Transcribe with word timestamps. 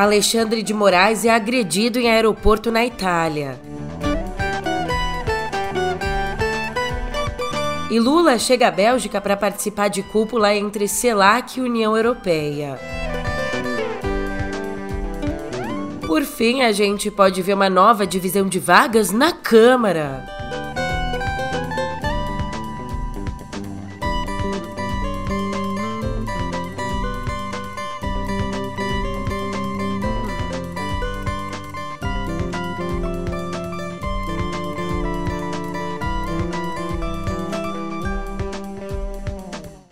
Alexandre 0.00 0.62
de 0.62 0.72
Moraes 0.72 1.26
é 1.26 1.28
agredido 1.28 1.98
em 1.98 2.10
aeroporto 2.10 2.72
na 2.72 2.86
Itália. 2.86 3.60
E 7.90 8.00
Lula 8.00 8.38
chega 8.38 8.68
à 8.68 8.70
Bélgica 8.70 9.20
para 9.20 9.36
participar 9.36 9.88
de 9.88 10.02
cúpula 10.02 10.54
entre 10.54 10.88
CELAC 10.88 11.58
e 11.58 11.60
União 11.60 11.94
Europeia. 11.94 12.80
Por 16.06 16.22
fim, 16.22 16.62
a 16.62 16.72
gente 16.72 17.10
pode 17.10 17.42
ver 17.42 17.52
uma 17.52 17.68
nova 17.68 18.06
divisão 18.06 18.48
de 18.48 18.58
vagas 18.58 19.10
na 19.10 19.32
Câmara. 19.34 20.39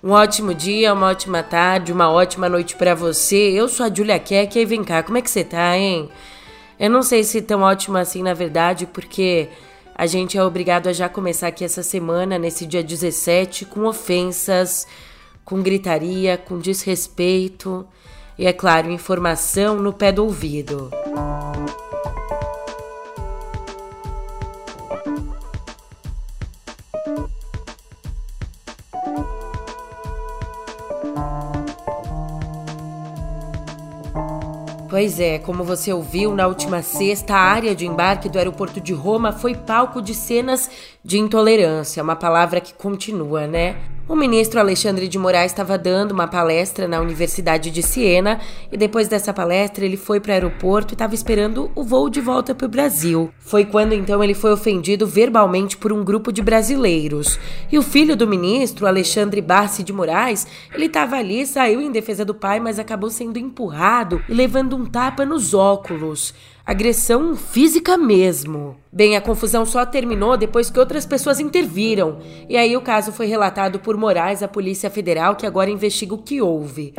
Um 0.01 0.12
ótimo 0.12 0.55
dia, 0.55 0.93
uma 0.93 1.09
ótima 1.09 1.43
tarde, 1.43 1.93
uma 1.93 2.09
ótima 2.09 2.48
noite 2.48 2.77
para 2.77 2.95
você. 2.95 3.51
Eu 3.51 3.69
sou 3.69 3.84
a 3.84 3.93
Julia 3.93 4.19
Keck 4.19 4.56
e 4.56 4.65
vem 4.65 4.84
cá, 4.84 5.02
como 5.02 5.19
é 5.19 5.23
que 5.23 5.29
você 5.29 5.43
tá, 5.43 5.77
hein? 5.77 6.09
Eu 6.79 6.89
não 6.89 7.02
sei 7.02 7.25
se 7.25 7.43
tão 7.43 7.62
ótimo 7.62 7.98
assim 7.98 8.23
na 8.23 8.33
verdade, 8.33 8.87
porque 8.87 9.48
a 9.92 10.06
gente 10.06 10.39
é 10.39 10.45
obrigado 10.45 10.87
a 10.87 10.92
já 10.92 11.09
começar 11.09 11.48
aqui 11.48 11.65
essa 11.65 11.83
semana, 11.83 12.39
nesse 12.39 12.65
dia 12.65 12.84
17, 12.84 13.65
com 13.65 13.87
ofensas, 13.87 14.87
com 15.45 15.61
gritaria, 15.61 16.39
com 16.39 16.61
desrespeito 16.61 17.84
e, 18.39 18.47
é 18.47 18.53
claro, 18.53 18.89
informação 18.92 19.75
no 19.75 19.92
pé 19.92 20.12
do 20.12 20.25
ouvido. 20.25 20.92
Pois 34.99 35.21
é, 35.21 35.39
como 35.39 35.63
você 35.63 35.93
ouviu, 35.93 36.35
na 36.35 36.49
última 36.49 36.83
sexta, 36.83 37.33
a 37.33 37.39
área 37.39 37.73
de 37.73 37.87
embarque 37.87 38.29
do 38.29 38.37
aeroporto 38.37 38.81
de 38.81 38.93
Roma 38.93 39.31
foi 39.31 39.55
palco 39.55 40.03
de 40.03 40.13
cenas 40.13 40.69
de 41.05 41.21
intolerância, 41.21 42.03
uma 42.03 42.17
palavra 42.17 42.61
que 42.61 42.75
continua, 42.75 43.47
né? 43.47 43.77
O 44.09 44.17
ministro 44.17 44.59
Alexandre 44.59 45.06
de 45.06 45.19
Moraes 45.19 45.53
estava 45.53 45.77
dando 45.77 46.12
uma 46.12 46.27
palestra 46.27 46.89
na 46.89 46.98
Universidade 46.98 47.70
de 47.70 47.83
Siena 47.83 48.41
e 48.73 48.77
depois 48.77 49.06
dessa 49.06 49.34
palestra 49.34 49.84
ele 49.84 49.98
foi 49.98 50.19
para 50.19 50.31
o 50.31 50.33
aeroporto 50.33 50.92
e 50.92 50.95
estava 50.95 51.14
esperando 51.14 51.70
o 51.75 51.84
voo 51.84 52.09
de 52.09 52.19
volta 52.19 52.55
para 52.55 52.64
o 52.64 52.70
Brasil. 52.70 53.31
Foi 53.39 53.67
quando 53.67 53.92
então 53.92 54.25
ele 54.25 54.33
foi 54.33 54.51
ofendido 54.51 55.06
verbalmente 55.06 55.77
por 55.77 55.92
um 55.92 56.03
grupo 56.03 56.33
de 56.33 56.41
brasileiros. 56.41 57.39
E 57.70 57.77
o 57.77 57.83
filho 57.83 58.17
do 58.17 58.27
ministro, 58.27 58.86
Alexandre 58.86 59.42
Bassi 59.42 59.83
de 59.83 59.92
Moraes, 59.92 60.47
ele 60.73 60.86
estava 60.86 61.17
ali, 61.17 61.47
saiu 61.47 61.79
em 61.79 61.92
defesa 61.92 62.25
do 62.25 62.34
pai, 62.34 62.59
mas 62.61 62.79
acabou 62.79 63.11
sendo 63.11 63.39
empurrado 63.39 64.23
e 64.27 64.33
levando 64.33 64.75
um 64.75 64.86
tapa 64.86 65.27
nos 65.27 65.53
óculos. 65.53 66.33
Agressão 66.69 67.34
física 67.34 67.97
mesmo. 67.97 68.77
Bem, 68.92 69.16
a 69.16 69.22
confusão 69.22 69.64
só 69.64 69.86
terminou 69.86 70.36
depois 70.36 70.69
que 70.69 70.78
outras 70.78 71.06
pessoas 71.06 71.41
interviram. 71.41 72.19
E 72.47 72.58
aí 72.58 72.77
o 72.77 72.83
caso 72.83 73.11
foi 73.11 73.24
relatado 73.24 73.78
por 73.78 73.97
Moraes 73.97 74.42
à 74.42 74.48
Polícia 74.48 74.91
Federal, 74.91 75.34
que 75.34 75.46
agora 75.46 75.70
investiga 75.70 76.12
o 76.12 76.22
que 76.22 76.42
houve. 76.42 76.92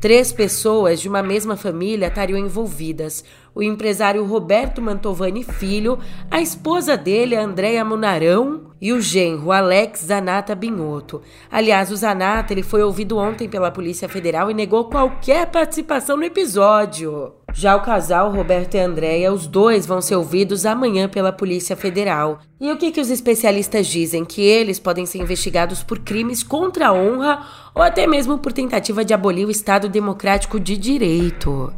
Três 0.00 0.32
pessoas 0.32 1.02
de 1.02 1.06
uma 1.10 1.22
mesma 1.22 1.54
família 1.54 2.06
estariam 2.06 2.38
envolvidas. 2.38 3.22
O 3.54 3.62
empresário 3.62 4.24
Roberto 4.24 4.80
Mantovani 4.80 5.44
Filho, 5.44 5.98
a 6.30 6.40
esposa 6.40 6.96
dele, 6.96 7.36
Andréia 7.36 7.84
Munarão, 7.84 8.70
e 8.80 8.92
o 8.92 9.00
genro 9.00 9.52
Alex 9.52 10.06
Zanata 10.06 10.54
Binhoto. 10.54 11.20
Aliás, 11.50 11.90
o 11.90 11.96
Zanata 11.96 12.52
ele 12.52 12.62
foi 12.62 12.82
ouvido 12.82 13.18
ontem 13.18 13.48
pela 13.48 13.70
Polícia 13.70 14.08
Federal 14.08 14.50
e 14.50 14.54
negou 14.54 14.86
qualquer 14.86 15.46
participação 15.46 16.16
no 16.16 16.24
episódio. 16.24 17.34
Já 17.52 17.76
o 17.76 17.82
casal, 17.82 18.32
Roberto 18.32 18.76
e 18.76 18.80
Andréia, 18.80 19.32
os 19.32 19.46
dois 19.46 19.84
vão 19.84 20.00
ser 20.00 20.16
ouvidos 20.16 20.64
amanhã 20.64 21.08
pela 21.08 21.32
Polícia 21.32 21.76
Federal. 21.76 22.38
E 22.60 22.70
o 22.70 22.76
que, 22.78 22.90
que 22.90 23.00
os 23.00 23.10
especialistas 23.10 23.86
dizem? 23.86 24.24
Que 24.24 24.40
eles 24.40 24.78
podem 24.78 25.04
ser 25.04 25.18
investigados 25.18 25.82
por 25.82 25.98
crimes 25.98 26.42
contra 26.42 26.88
a 26.88 26.92
honra 26.92 27.44
ou 27.74 27.82
até 27.82 28.06
mesmo 28.06 28.38
por 28.38 28.52
tentativa 28.52 29.04
de 29.04 29.12
abolir 29.12 29.46
o 29.46 29.50
Estado 29.50 29.88
Democrático 29.88 30.58
de 30.58 30.76
Direito. 30.76 31.72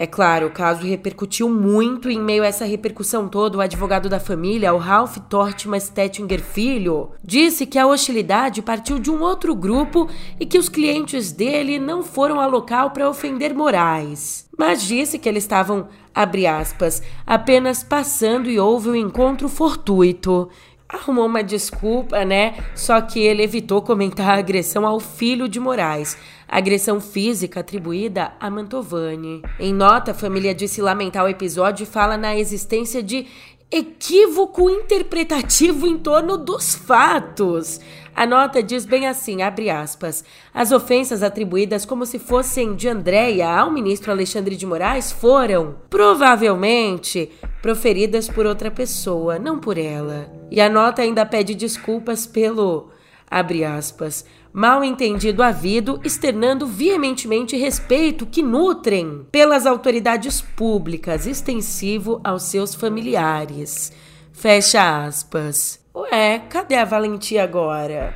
É 0.00 0.06
claro, 0.06 0.46
o 0.46 0.50
caso 0.50 0.86
repercutiu 0.86 1.50
muito 1.50 2.08
e 2.08 2.14
em 2.14 2.22
meio 2.22 2.44
a 2.44 2.46
essa 2.46 2.64
repercussão 2.64 3.28
toda, 3.28 3.58
o 3.58 3.60
advogado 3.60 4.08
da 4.08 4.20
família, 4.20 4.72
o 4.72 4.78
Ralph 4.78 5.16
Tortman 5.28 5.80
Stettinger 5.80 6.40
Filho, 6.40 7.10
disse 7.20 7.66
que 7.66 7.76
a 7.76 7.86
hostilidade 7.86 8.62
partiu 8.62 9.00
de 9.00 9.10
um 9.10 9.20
outro 9.20 9.56
grupo 9.56 10.08
e 10.38 10.46
que 10.46 10.56
os 10.56 10.68
clientes 10.68 11.32
dele 11.32 11.80
não 11.80 12.04
foram 12.04 12.40
ao 12.40 12.48
local 12.48 12.92
para 12.92 13.10
ofender 13.10 13.52
Moraes. 13.52 14.48
Mas 14.56 14.84
disse 14.84 15.18
que 15.18 15.28
eles 15.28 15.42
estavam, 15.42 15.88
abre 16.14 16.46
aspas, 16.46 17.02
apenas 17.26 17.82
passando 17.82 18.48
e 18.48 18.56
houve 18.56 18.90
um 18.90 18.94
encontro 18.94 19.48
fortuito 19.48 20.48
arrumou 20.88 21.26
uma 21.26 21.44
desculpa, 21.44 22.24
né? 22.24 22.54
Só 22.74 22.98
que 23.02 23.20
ele 23.20 23.42
evitou 23.42 23.82
comentar 23.82 24.30
a 24.30 24.38
agressão 24.38 24.86
ao 24.86 24.98
filho 24.98 25.46
de 25.46 25.60
Moraes, 25.60 26.16
agressão 26.48 27.00
física 27.00 27.60
atribuída 27.60 28.32
a 28.40 28.48
Mantovani. 28.48 29.42
Em 29.60 29.72
nota, 29.74 30.12
a 30.12 30.14
família 30.14 30.54
disse 30.54 30.80
lamentar 30.80 31.24
o 31.24 31.28
episódio 31.28 31.82
e 31.82 31.86
fala 31.86 32.16
na 32.16 32.36
existência 32.36 33.02
de 33.02 33.26
equívoco 33.70 34.70
interpretativo 34.70 35.86
em 35.86 35.98
torno 35.98 36.38
dos 36.38 36.74
fatos. 36.74 37.80
A 38.14 38.26
nota 38.26 38.62
diz 38.62 38.84
bem 38.84 39.06
assim, 39.06 39.42
abre 39.42 39.70
aspas, 39.70 40.24
as 40.52 40.72
ofensas 40.72 41.22
atribuídas 41.22 41.84
como 41.84 42.04
se 42.04 42.18
fossem 42.18 42.74
de 42.74 42.88
Andréia 42.88 43.48
ao 43.48 43.70
ministro 43.70 44.10
Alexandre 44.10 44.56
de 44.56 44.66
Moraes 44.66 45.12
foram, 45.12 45.76
provavelmente, 45.88 47.30
proferidas 47.62 48.28
por 48.28 48.46
outra 48.46 48.70
pessoa, 48.70 49.38
não 49.38 49.60
por 49.60 49.78
ela. 49.78 50.32
E 50.50 50.60
a 50.60 50.68
nota 50.68 51.02
ainda 51.02 51.24
pede 51.24 51.54
desculpas 51.54 52.26
pelo, 52.26 52.90
abre 53.30 53.64
aspas, 53.64 54.24
mal 54.52 54.82
entendido 54.82 55.42
havido, 55.42 56.00
externando 56.04 56.66
veementemente 56.66 57.56
respeito 57.56 58.26
que 58.26 58.42
nutrem 58.42 59.26
pelas 59.30 59.66
autoridades 59.66 60.40
públicas, 60.40 61.26
extensivo 61.26 62.20
aos 62.24 62.44
seus 62.44 62.74
familiares. 62.74 63.92
Fecha 64.32 65.04
aspas. 65.04 65.80
Ué, 65.94 66.40
cadê 66.48 66.76
a 66.76 66.84
valentia 66.84 67.42
agora? 67.42 68.14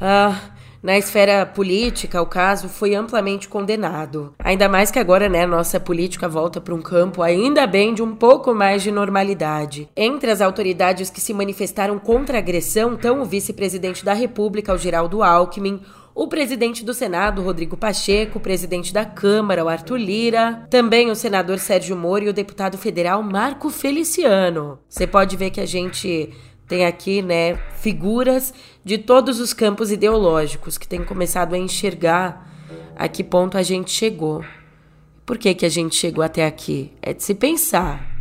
Ah, 0.00 0.53
na 0.84 0.98
esfera 0.98 1.46
política, 1.46 2.20
o 2.20 2.26
caso 2.26 2.68
foi 2.68 2.94
amplamente 2.94 3.48
condenado. 3.48 4.34
Ainda 4.38 4.68
mais 4.68 4.90
que 4.90 4.98
agora, 4.98 5.30
né, 5.30 5.46
nossa 5.46 5.80
política 5.80 6.28
volta 6.28 6.60
para 6.60 6.74
um 6.74 6.82
campo 6.82 7.22
ainda 7.22 7.66
bem 7.66 7.94
de 7.94 8.02
um 8.02 8.14
pouco 8.14 8.52
mais 8.52 8.82
de 8.82 8.92
normalidade. 8.92 9.88
Entre 9.96 10.30
as 10.30 10.42
autoridades 10.42 11.08
que 11.08 11.22
se 11.22 11.32
manifestaram 11.32 11.98
contra 11.98 12.36
a 12.36 12.40
agressão 12.40 12.92
estão 12.92 13.22
o 13.22 13.24
vice-presidente 13.24 14.04
da 14.04 14.12
República, 14.12 14.74
o 14.74 14.78
Geraldo 14.78 15.22
Alckmin, 15.22 15.80
o 16.14 16.28
presidente 16.28 16.84
do 16.84 16.92
Senado, 16.92 17.40
Rodrigo 17.40 17.78
Pacheco, 17.78 18.38
o 18.38 18.42
presidente 18.42 18.92
da 18.92 19.06
Câmara, 19.06 19.64
o 19.64 19.68
Arthur 19.70 19.96
Lira, 19.96 20.66
também 20.68 21.10
o 21.10 21.16
senador 21.16 21.58
Sérgio 21.58 21.96
Moro 21.96 22.26
e 22.26 22.28
o 22.28 22.32
deputado 22.34 22.76
federal 22.76 23.22
Marco 23.22 23.70
Feliciano. 23.70 24.78
Você 24.86 25.06
pode 25.06 25.34
ver 25.34 25.50
que 25.50 25.62
a 25.62 25.66
gente 25.66 26.30
tem 26.66 26.86
aqui, 26.86 27.22
né, 27.22 27.56
figuras 27.76 28.54
de 28.84 28.98
todos 28.98 29.40
os 29.40 29.52
campos 29.52 29.90
ideológicos 29.90 30.78
que 30.78 30.88
têm 30.88 31.04
começado 31.04 31.54
a 31.54 31.58
enxergar 31.58 32.50
a 32.96 33.08
que 33.08 33.22
ponto 33.22 33.58
a 33.58 33.62
gente 33.62 33.90
chegou. 33.90 34.44
Por 35.26 35.38
que, 35.38 35.54
que 35.54 35.66
a 35.66 35.70
gente 35.70 35.96
chegou 35.96 36.22
até 36.22 36.46
aqui? 36.46 36.92
É 37.00 37.12
de 37.12 37.22
se 37.22 37.34
pensar. 37.34 38.14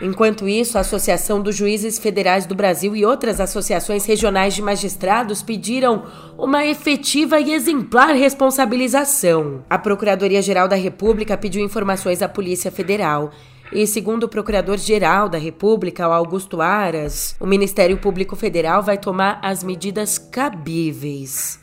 Enquanto 0.00 0.46
isso, 0.46 0.76
a 0.76 0.82
Associação 0.82 1.40
dos 1.40 1.56
Juízes 1.56 1.98
Federais 1.98 2.44
do 2.44 2.54
Brasil 2.54 2.94
e 2.94 3.04
outras 3.04 3.40
associações 3.40 4.04
regionais 4.04 4.54
de 4.54 4.60
magistrados 4.60 5.42
pediram 5.42 6.04
uma 6.36 6.66
efetiva 6.66 7.40
e 7.40 7.54
exemplar 7.54 8.14
responsabilização. 8.14 9.64
A 9.70 9.78
Procuradoria-Geral 9.78 10.68
da 10.68 10.76
República 10.76 11.38
pediu 11.38 11.64
informações 11.64 12.20
à 12.20 12.28
Polícia 12.28 12.70
Federal 12.70 13.32
e 13.72 13.86
segundo 13.86 14.24
o 14.24 14.28
Procurador-Geral 14.28 15.28
da 15.28 15.38
República, 15.38 16.06
Augusto 16.06 16.60
Aras, 16.60 17.36
o 17.40 17.46
Ministério 17.46 17.98
Público 17.98 18.36
Federal 18.36 18.82
vai 18.82 18.96
tomar 18.98 19.40
as 19.42 19.64
medidas 19.64 20.18
cabíveis. 20.18 21.60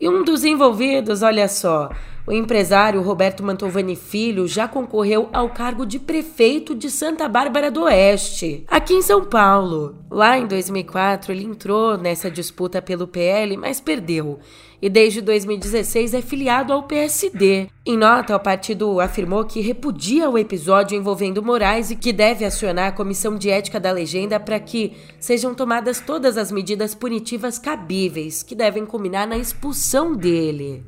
E 0.00 0.08
um 0.08 0.24
dos 0.24 0.44
envolvidos, 0.44 1.22
olha 1.22 1.46
só, 1.46 1.90
O 2.26 2.32
empresário 2.32 3.02
Roberto 3.02 3.42
Mantovani 3.42 3.96
Filho 3.96 4.46
já 4.46 4.68
concorreu 4.68 5.28
ao 5.32 5.50
cargo 5.50 5.84
de 5.84 5.98
prefeito 5.98 6.74
de 6.74 6.90
Santa 6.90 7.28
Bárbara 7.28 7.70
do 7.70 7.82
Oeste, 7.82 8.62
aqui 8.68 8.94
em 8.94 9.02
São 9.02 9.24
Paulo. 9.24 9.96
Lá 10.10 10.38
em 10.38 10.46
2004, 10.46 11.32
ele 11.32 11.44
entrou 11.44 11.98
nessa 11.98 12.30
disputa 12.30 12.80
pelo 12.80 13.08
PL, 13.08 13.56
mas 13.56 13.80
perdeu. 13.80 14.38
E 14.82 14.88
desde 14.88 15.20
2016 15.20 16.14
é 16.14 16.22
filiado 16.22 16.72
ao 16.72 16.84
PSD. 16.84 17.68
Em 17.84 17.98
nota, 17.98 18.34
o 18.34 18.40
partido 18.40 18.98
afirmou 18.98 19.44
que 19.44 19.60
repudia 19.60 20.30
o 20.30 20.38
episódio 20.38 20.96
envolvendo 20.96 21.42
Moraes 21.42 21.90
e 21.90 21.96
que 21.96 22.12
deve 22.12 22.46
acionar 22.46 22.88
a 22.88 22.92
comissão 22.92 23.36
de 23.36 23.50
ética 23.50 23.78
da 23.78 23.92
legenda 23.92 24.40
para 24.40 24.58
que 24.58 24.96
sejam 25.18 25.54
tomadas 25.54 26.00
todas 26.00 26.38
as 26.38 26.50
medidas 26.50 26.94
punitivas 26.94 27.58
cabíveis, 27.58 28.42
que 28.42 28.54
devem 28.54 28.86
culminar 28.86 29.28
na 29.28 29.36
expulsão 29.36 30.16
dele. 30.16 30.82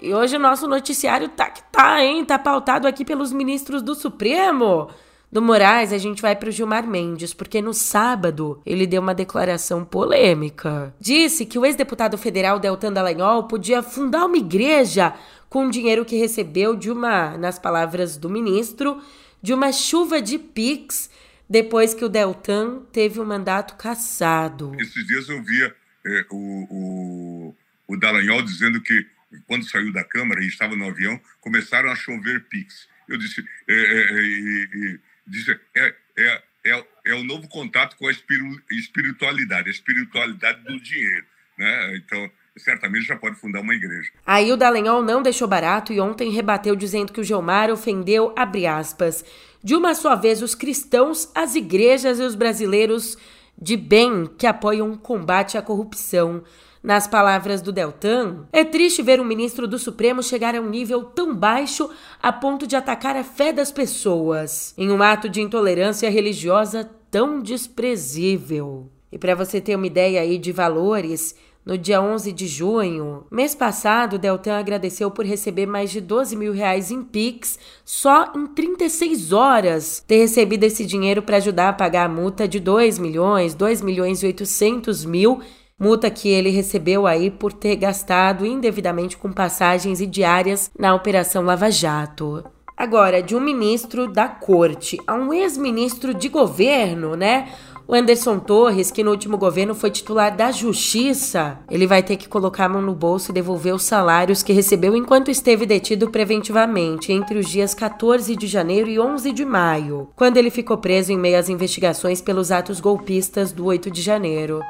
E 0.00 0.14
hoje 0.14 0.36
o 0.36 0.40
nosso 0.40 0.68
noticiário 0.68 1.28
tá 1.30 1.50
que 1.50 1.62
tá, 1.72 2.00
hein? 2.00 2.24
Tá 2.24 2.38
pautado 2.38 2.86
aqui 2.86 3.04
pelos 3.04 3.32
ministros 3.32 3.82
do 3.82 3.92
Supremo. 3.92 4.88
Do 5.30 5.42
Moraes, 5.42 5.92
a 5.92 5.98
gente 5.98 6.22
vai 6.22 6.36
para 6.36 6.48
o 6.48 6.52
Gilmar 6.52 6.86
Mendes, 6.86 7.34
porque 7.34 7.60
no 7.60 7.74
sábado 7.74 8.62
ele 8.64 8.86
deu 8.86 9.02
uma 9.02 9.14
declaração 9.14 9.84
polêmica. 9.84 10.94
Disse 11.00 11.44
que 11.44 11.58
o 11.58 11.66
ex-deputado 11.66 12.16
federal 12.16 12.58
Deltan 12.58 12.92
Dallagnol 12.92 13.44
podia 13.44 13.82
fundar 13.82 14.26
uma 14.26 14.38
igreja 14.38 15.12
com 15.48 15.66
o 15.66 15.70
dinheiro 15.70 16.04
que 16.04 16.16
recebeu 16.16 16.76
de 16.76 16.90
uma, 16.90 17.36
nas 17.36 17.58
palavras 17.58 18.16
do 18.16 18.30
ministro, 18.30 19.02
de 19.42 19.52
uma 19.52 19.72
chuva 19.72 20.22
de 20.22 20.38
pix 20.38 21.10
depois 21.48 21.92
que 21.92 22.04
o 22.04 22.08
Deltan 22.08 22.82
teve 22.92 23.20
o 23.20 23.26
mandato 23.26 23.76
cassado. 23.76 24.74
Esses 24.78 25.06
dias 25.06 25.28
eu 25.28 25.42
via 25.42 25.74
é, 26.06 26.26
o, 26.30 26.66
o, 26.70 27.54
o 27.88 27.96
Dallagnol 27.96 28.42
dizendo 28.42 28.80
que 28.80 29.06
quando 29.46 29.68
saiu 29.68 29.92
da 29.92 30.04
Câmara 30.04 30.42
e 30.42 30.46
estava 30.46 30.76
no 30.76 30.86
avião, 30.88 31.20
começaram 31.40 31.90
a 31.90 31.96
chover 31.96 32.44
Pix. 32.48 32.88
Eu 33.08 33.18
disse, 33.18 33.44
é, 33.68 33.74
é, 33.74 34.98
é, 35.74 35.94
é, 36.16 36.42
é, 36.64 36.84
é 37.06 37.14
o 37.14 37.24
novo 37.24 37.48
contato 37.48 37.96
com 37.96 38.08
a 38.08 38.12
espiritualidade, 38.70 39.68
a 39.68 39.72
espiritualidade 39.72 40.62
do 40.62 40.80
dinheiro. 40.80 41.26
Né? 41.58 41.96
Então, 41.96 42.30
certamente 42.56 43.06
já 43.06 43.16
pode 43.16 43.36
fundar 43.36 43.60
uma 43.60 43.74
igreja. 43.74 44.10
Aí 44.24 44.52
o 44.52 44.56
Dallagnol 44.56 45.02
não 45.02 45.22
deixou 45.22 45.46
barato 45.46 45.92
e 45.92 46.00
ontem 46.00 46.30
rebateu 46.30 46.74
dizendo 46.74 47.12
que 47.12 47.20
o 47.20 47.24
Gilmar 47.24 47.70
ofendeu, 47.70 48.32
abre 48.36 48.66
aspas, 48.66 49.24
de 49.62 49.74
uma 49.74 49.94
só 49.94 50.16
vez 50.16 50.42
os 50.42 50.54
cristãos, 50.54 51.30
as 51.34 51.54
igrejas 51.54 52.18
e 52.18 52.22
os 52.22 52.34
brasileiros 52.34 53.16
de 53.60 53.76
bem 53.76 54.26
que 54.38 54.46
apoiam 54.46 54.92
o 54.92 54.98
combate 54.98 55.56
à 55.56 55.62
corrupção. 55.62 56.44
Nas 56.86 57.08
palavras 57.08 57.60
do 57.60 57.72
Deltan, 57.72 58.46
é 58.52 58.62
triste 58.62 59.02
ver 59.02 59.20
um 59.20 59.24
ministro 59.24 59.66
do 59.66 59.76
Supremo 59.76 60.22
chegar 60.22 60.54
a 60.54 60.60
um 60.60 60.70
nível 60.70 61.02
tão 61.02 61.34
baixo 61.34 61.90
a 62.22 62.32
ponto 62.32 62.64
de 62.64 62.76
atacar 62.76 63.16
a 63.16 63.24
fé 63.24 63.52
das 63.52 63.72
pessoas, 63.72 64.72
em 64.78 64.88
um 64.92 65.02
ato 65.02 65.28
de 65.28 65.40
intolerância 65.40 66.08
religiosa 66.08 66.88
tão 67.10 67.42
desprezível. 67.42 68.88
E 69.10 69.18
para 69.18 69.34
você 69.34 69.60
ter 69.60 69.74
uma 69.74 69.88
ideia 69.88 70.20
aí 70.20 70.38
de 70.38 70.52
valores, 70.52 71.34
no 71.64 71.76
dia 71.76 72.00
11 72.00 72.30
de 72.30 72.46
junho, 72.46 73.26
mês 73.32 73.52
passado, 73.52 74.16
Deltan 74.16 74.56
agradeceu 74.56 75.10
por 75.10 75.26
receber 75.26 75.66
mais 75.66 75.90
de 75.90 76.00
12 76.00 76.36
mil 76.36 76.52
reais 76.52 76.92
em 76.92 77.02
Pix 77.02 77.58
só 77.84 78.32
em 78.32 78.46
36 78.46 79.32
horas. 79.32 80.04
Ter 80.06 80.18
recebido 80.18 80.62
esse 80.62 80.86
dinheiro 80.86 81.20
para 81.20 81.38
ajudar 81.38 81.70
a 81.70 81.72
pagar 81.72 82.04
a 82.04 82.08
multa 82.08 82.46
de 82.46 82.60
2 82.60 83.00
milhões, 83.00 83.56
2 83.56 83.82
milhões 83.82 84.22
e 84.22 84.26
800 84.26 85.04
mil 85.04 85.40
multa 85.78 86.10
que 86.10 86.30
ele 86.30 86.48
recebeu 86.48 87.06
aí 87.06 87.30
por 87.30 87.52
ter 87.52 87.76
gastado 87.76 88.46
indevidamente 88.46 89.16
com 89.16 89.30
passagens 89.30 90.00
e 90.00 90.06
diárias 90.06 90.70
na 90.78 90.94
Operação 90.94 91.44
Lava 91.44 91.70
Jato. 91.70 92.42
Agora, 92.74 93.22
de 93.22 93.36
um 93.36 93.40
ministro 93.40 94.10
da 94.10 94.26
corte 94.26 94.98
a 95.06 95.14
um 95.14 95.32
ex-ministro 95.32 96.14
de 96.14 96.28
governo, 96.28 97.14
né? 97.14 97.48
O 97.88 97.94
Anderson 97.94 98.38
Torres, 98.38 98.90
que 98.90 99.04
no 99.04 99.10
último 99.12 99.38
governo 99.38 99.74
foi 99.74 99.90
titular 99.90 100.34
da 100.34 100.50
Justiça, 100.50 101.58
ele 101.70 101.86
vai 101.86 102.02
ter 102.02 102.16
que 102.16 102.26
colocar 102.26 102.64
a 102.64 102.68
mão 102.68 102.82
no 102.82 102.94
bolso 102.94 103.30
e 103.30 103.34
devolver 103.34 103.74
os 103.74 103.84
salários 103.84 104.42
que 104.42 104.52
recebeu 104.52 104.96
enquanto 104.96 105.30
esteve 105.30 105.64
detido 105.64 106.10
preventivamente 106.10 107.12
entre 107.12 107.38
os 107.38 107.48
dias 107.48 107.74
14 107.74 108.34
de 108.34 108.46
janeiro 108.46 108.88
e 108.88 108.98
11 108.98 109.30
de 109.30 109.44
maio, 109.44 110.08
quando 110.16 110.36
ele 110.36 110.50
ficou 110.50 110.78
preso 110.78 111.12
em 111.12 111.18
meio 111.18 111.38
às 111.38 111.48
investigações 111.48 112.20
pelos 112.20 112.50
atos 112.50 112.80
golpistas 112.80 113.52
do 113.52 113.66
8 113.66 113.90
de 113.90 114.02
janeiro. 114.02 114.62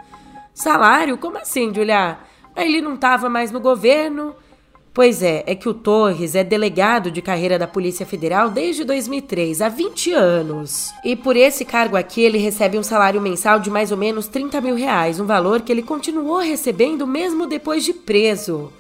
Salário? 0.57 1.19
Como 1.19 1.37
assim, 1.37 1.71
Julia? 1.73 2.17
Ele 2.57 2.81
não 2.81 2.95
estava 2.95 3.29
mais 3.29 3.53
no 3.53 3.61
governo? 3.61 4.35
Pois 4.95 5.23
é, 5.23 5.45
é 5.47 5.55
que 5.55 5.69
o 5.69 5.75
Torres 5.75 6.35
é 6.35 6.43
delegado 6.43 7.11
de 7.11 7.21
carreira 7.21 7.59
da 7.59 7.67
Polícia 7.67 8.07
Federal 8.07 8.49
desde 8.49 8.83
2003, 8.83 9.61
há 9.61 9.69
20 9.69 10.15
anos. 10.15 10.95
E 11.05 11.15
por 11.15 11.37
esse 11.37 11.63
cargo 11.63 11.95
aqui, 11.95 12.23
ele 12.23 12.39
recebe 12.39 12.79
um 12.79 12.83
salário 12.83 13.21
mensal 13.21 13.61
de 13.61 13.69
mais 13.69 13.93
ou 13.93 13.99
menos 13.99 14.29
30 14.29 14.59
mil 14.63 14.77
reais, 14.77 15.21
um 15.21 15.27
valor 15.27 15.61
que 15.61 15.71
ele 15.71 15.83
continuou 15.83 16.39
recebendo 16.39 17.07
mesmo 17.07 17.47
depois 17.47 17.85
de 17.85 17.93
preso. 17.93 18.73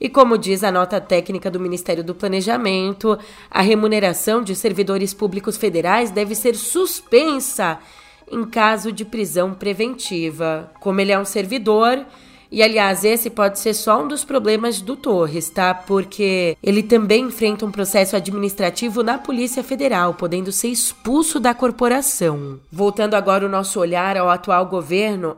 E 0.00 0.08
como 0.08 0.38
diz 0.38 0.62
a 0.62 0.70
nota 0.70 1.00
técnica 1.00 1.50
do 1.50 1.58
Ministério 1.58 2.04
do 2.04 2.14
Planejamento, 2.14 3.18
a 3.50 3.60
remuneração 3.60 4.40
de 4.40 4.54
servidores 4.54 5.12
públicos 5.12 5.56
federais 5.56 6.12
deve 6.12 6.36
ser 6.36 6.54
suspensa 6.54 7.80
em 8.30 8.44
caso 8.44 8.92
de 8.92 9.04
prisão 9.04 9.54
preventiva. 9.54 10.70
Como 10.80 11.00
ele 11.00 11.12
é 11.12 11.18
um 11.18 11.24
servidor, 11.24 12.04
e 12.50 12.62
aliás, 12.62 13.04
esse 13.04 13.28
pode 13.28 13.58
ser 13.58 13.74
só 13.74 14.02
um 14.02 14.08
dos 14.08 14.24
problemas 14.24 14.80
do 14.80 14.96
Torres, 14.96 15.50
tá? 15.50 15.74
Porque 15.74 16.56
ele 16.62 16.82
também 16.82 17.24
enfrenta 17.24 17.66
um 17.66 17.70
processo 17.70 18.16
administrativo 18.16 19.02
na 19.02 19.18
Polícia 19.18 19.62
Federal, 19.62 20.14
podendo 20.14 20.50
ser 20.50 20.68
expulso 20.68 21.38
da 21.38 21.52
corporação. 21.52 22.58
Voltando 22.72 23.14
agora 23.14 23.44
o 23.44 23.50
nosso 23.50 23.78
olhar 23.78 24.16
ao 24.16 24.30
atual 24.30 24.64
governo. 24.66 25.36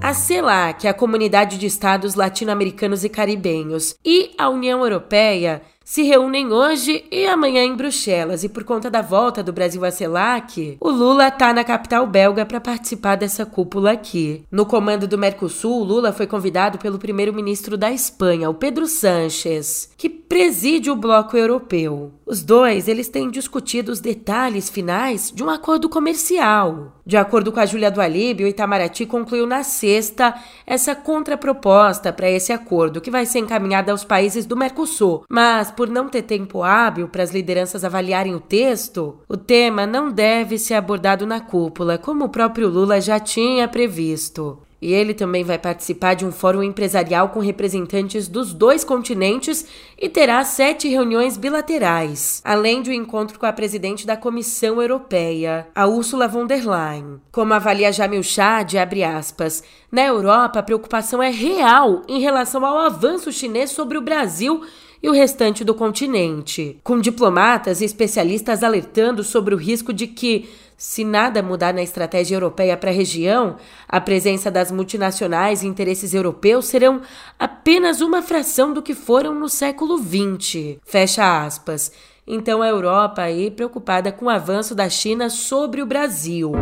A 0.00 0.14
CELAC, 0.14 0.86
a 0.86 0.94
Comunidade 0.94 1.58
de 1.58 1.66
Estados 1.66 2.14
Latino-Americanos 2.14 3.04
e 3.04 3.08
Caribenhos, 3.08 3.94
e 4.04 4.30
a 4.38 4.48
União 4.48 4.80
Europeia 4.80 5.60
se 5.90 6.04
reúnem 6.04 6.52
hoje 6.52 7.04
e 7.10 7.26
amanhã 7.26 7.64
em 7.64 7.74
Bruxelas. 7.74 8.44
E 8.44 8.48
por 8.48 8.62
conta 8.62 8.88
da 8.88 9.02
volta 9.02 9.42
do 9.42 9.52
Brasil 9.52 9.84
à 9.84 9.90
CELAC, 9.90 10.76
o 10.78 10.88
Lula 10.88 11.26
está 11.26 11.52
na 11.52 11.64
capital 11.64 12.06
belga 12.06 12.46
para 12.46 12.60
participar 12.60 13.16
dessa 13.16 13.44
cúpula 13.44 13.90
aqui. 13.90 14.44
No 14.52 14.64
comando 14.64 15.08
do 15.08 15.18
Mercosul, 15.18 15.82
Lula 15.82 16.12
foi 16.12 16.28
convidado 16.28 16.78
pelo 16.78 16.96
primeiro-ministro 16.96 17.76
da 17.76 17.90
Espanha, 17.90 18.48
o 18.48 18.54
Pedro 18.54 18.86
Sánchez, 18.86 19.90
que 19.98 20.08
preside 20.08 20.92
o 20.92 20.94
bloco 20.94 21.36
europeu. 21.36 22.12
Os 22.24 22.44
dois, 22.44 22.86
eles 22.86 23.08
têm 23.08 23.28
discutido 23.28 23.90
os 23.90 23.98
detalhes 23.98 24.70
finais 24.70 25.32
de 25.34 25.42
um 25.42 25.50
acordo 25.50 25.88
comercial. 25.88 27.00
De 27.04 27.16
acordo 27.16 27.50
com 27.50 27.58
a 27.58 27.66
Júlia 27.66 27.90
do 27.90 28.00
Alíbio, 28.00 28.46
o 28.46 28.48
Itamaraty 28.48 29.04
concluiu 29.04 29.44
na 29.44 29.64
sexta 29.64 30.32
essa 30.64 30.94
contraproposta 30.94 32.12
para 32.12 32.30
esse 32.30 32.52
acordo, 32.52 33.00
que 33.00 33.10
vai 33.10 33.26
ser 33.26 33.40
encaminhada 33.40 33.90
aos 33.90 34.04
países 34.04 34.46
do 34.46 34.56
Mercosul. 34.56 35.24
Mas, 35.28 35.72
por 35.80 35.88
não 35.88 36.10
ter 36.10 36.20
tempo 36.20 36.62
hábil 36.62 37.08
para 37.08 37.22
as 37.22 37.30
lideranças 37.30 37.84
avaliarem 37.84 38.34
o 38.34 38.38
texto, 38.38 39.16
o 39.26 39.34
tema 39.34 39.86
não 39.86 40.12
deve 40.12 40.58
ser 40.58 40.74
abordado 40.74 41.24
na 41.24 41.40
cúpula, 41.40 41.96
como 41.96 42.26
o 42.26 42.28
próprio 42.28 42.68
Lula 42.68 43.00
já 43.00 43.18
tinha 43.18 43.66
previsto. 43.66 44.58
E 44.82 44.92
ele 44.92 45.14
também 45.14 45.42
vai 45.42 45.58
participar 45.58 46.12
de 46.12 46.26
um 46.26 46.32
fórum 46.32 46.62
empresarial 46.62 47.30
com 47.30 47.40
representantes 47.40 48.28
dos 48.28 48.52
dois 48.52 48.84
continentes 48.84 49.64
e 49.98 50.06
terá 50.06 50.44
sete 50.44 50.86
reuniões 50.86 51.38
bilaterais, 51.38 52.42
além 52.44 52.82
de 52.82 52.90
um 52.90 52.94
encontro 52.94 53.38
com 53.38 53.46
a 53.46 53.52
presidente 53.52 54.06
da 54.06 54.18
Comissão 54.18 54.82
Europeia, 54.82 55.66
a 55.74 55.86
Ursula 55.86 56.28
von 56.28 56.46
der 56.46 56.66
Leyen. 56.66 57.22
Como 57.32 57.54
avalia 57.54 57.90
Jamil 57.90 58.22
Chad, 58.22 58.76
abre 58.76 59.02
aspas, 59.02 59.64
na 59.90 60.02
Europa 60.02 60.58
a 60.58 60.62
preocupação 60.62 61.22
é 61.22 61.30
real 61.30 62.02
em 62.06 62.20
relação 62.20 62.66
ao 62.66 62.78
avanço 62.78 63.32
chinês 63.32 63.70
sobre 63.70 63.96
o 63.96 64.02
Brasil 64.02 64.60
e 65.02 65.08
o 65.08 65.12
restante 65.12 65.64
do 65.64 65.74
continente, 65.74 66.78
com 66.84 67.00
diplomatas 67.00 67.80
e 67.80 67.84
especialistas 67.84 68.62
alertando 68.62 69.24
sobre 69.24 69.54
o 69.54 69.58
risco 69.58 69.92
de 69.92 70.06
que 70.06 70.48
se 70.76 71.04
nada 71.04 71.42
mudar 71.42 71.74
na 71.74 71.82
estratégia 71.82 72.36
europeia 72.36 72.74
para 72.74 72.90
a 72.90 72.94
região, 72.94 73.56
a 73.86 74.00
presença 74.00 74.50
das 74.50 74.70
multinacionais 74.70 75.62
e 75.62 75.66
interesses 75.66 76.14
europeus 76.14 76.68
serão 76.68 77.02
apenas 77.38 78.00
uma 78.00 78.22
fração 78.22 78.72
do 78.72 78.80
que 78.80 78.94
foram 78.94 79.34
no 79.34 79.48
século 79.48 79.98
XX. 79.98 80.78
Fecha 80.82 81.44
aspas. 81.44 81.92
Então 82.26 82.62
a 82.62 82.68
Europa 82.68 83.20
aí 83.20 83.50
preocupada 83.50 84.10
com 84.10 84.24
o 84.24 84.30
avanço 84.30 84.74
da 84.74 84.88
China 84.88 85.28
sobre 85.28 85.82
o 85.82 85.86
Brasil. 85.86 86.52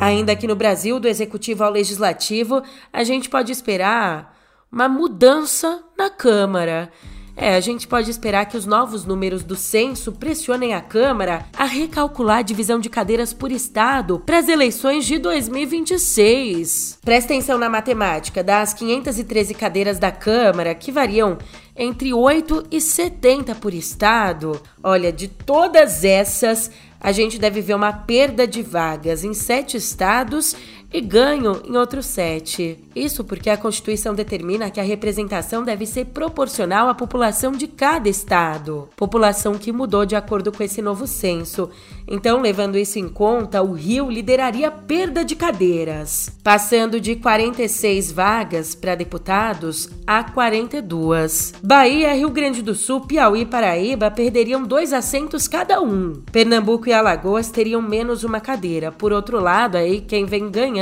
Ainda 0.00 0.32
aqui 0.32 0.48
no 0.48 0.56
Brasil, 0.56 0.98
do 0.98 1.06
executivo 1.06 1.62
ao 1.62 1.70
legislativo, 1.70 2.62
a 2.92 3.04
gente 3.04 3.30
pode 3.30 3.52
esperar 3.52 4.36
uma 4.72 4.88
mudança 4.88 5.84
na 5.98 6.08
Câmara. 6.08 6.90
É, 7.36 7.54
a 7.54 7.60
gente 7.60 7.88
pode 7.88 8.10
esperar 8.10 8.46
que 8.46 8.56
os 8.56 8.66
novos 8.66 9.04
números 9.04 9.42
do 9.42 9.56
censo 9.56 10.12
pressionem 10.12 10.74
a 10.74 10.80
Câmara 10.80 11.46
a 11.56 11.64
recalcular 11.64 12.38
a 12.38 12.42
divisão 12.42 12.78
de 12.78 12.90
cadeiras 12.90 13.32
por 13.32 13.50
estado 13.50 14.18
para 14.20 14.38
as 14.38 14.48
eleições 14.48 15.04
de 15.06 15.18
2026. 15.18 16.98
Presta 17.02 17.32
atenção 17.32 17.58
na 17.58 17.70
matemática. 17.70 18.42
Das 18.42 18.74
513 18.74 19.54
cadeiras 19.54 19.98
da 19.98 20.10
Câmara, 20.10 20.74
que 20.74 20.92
variam 20.92 21.38
entre 21.76 22.12
8 22.12 22.66
e 22.70 22.80
70 22.80 23.54
por 23.54 23.72
estado, 23.72 24.60
olha, 24.82 25.10
de 25.10 25.26
todas 25.26 26.04
essas, 26.04 26.70
a 27.00 27.12
gente 27.12 27.38
deve 27.38 27.62
ver 27.62 27.74
uma 27.74 27.92
perda 27.92 28.46
de 28.46 28.62
vagas 28.62 29.24
em 29.24 29.32
sete 29.32 29.76
estados 29.76 30.54
e 30.92 31.00
ganho 31.00 31.62
em 31.64 31.76
outros 31.76 32.06
sete. 32.06 32.78
Isso 32.94 33.24
porque 33.24 33.48
a 33.48 33.56
Constituição 33.56 34.14
determina 34.14 34.70
que 34.70 34.80
a 34.80 34.84
representação 34.84 35.64
deve 35.64 35.86
ser 35.86 36.06
proporcional 36.06 36.88
à 36.88 36.94
população 36.94 37.52
de 37.52 37.66
cada 37.66 38.08
estado, 38.08 38.88
população 38.96 39.54
que 39.54 39.72
mudou 39.72 40.04
de 40.04 40.14
acordo 40.14 40.52
com 40.52 40.62
esse 40.62 40.82
novo 40.82 41.06
censo. 41.06 41.70
Então, 42.06 42.40
levando 42.40 42.76
isso 42.76 42.98
em 42.98 43.08
conta, 43.08 43.62
o 43.62 43.72
Rio 43.72 44.10
lideraria 44.10 44.68
a 44.68 44.70
perda 44.70 45.24
de 45.24 45.34
cadeiras, 45.34 46.30
passando 46.42 47.00
de 47.00 47.16
46 47.16 48.12
vagas 48.12 48.74
para 48.74 48.94
deputados 48.94 49.88
a 50.06 50.22
42. 50.24 51.54
Bahia, 51.62 52.14
Rio 52.14 52.30
Grande 52.30 52.60
do 52.60 52.74
Sul, 52.74 53.02
Piauí 53.02 53.42
e 53.42 53.46
Paraíba 53.46 54.10
perderiam 54.10 54.62
dois 54.62 54.92
assentos 54.92 55.48
cada 55.48 55.80
um. 55.80 56.22
Pernambuco 56.30 56.88
e 56.88 56.92
Alagoas 56.92 57.50
teriam 57.50 57.80
menos 57.80 58.24
uma 58.24 58.40
cadeira. 58.40 58.92
Por 58.92 59.12
outro 59.12 59.40
lado, 59.40 59.76
aí 59.76 60.00
quem 60.00 60.26
vem 60.26 60.50
ganhando, 60.50 60.81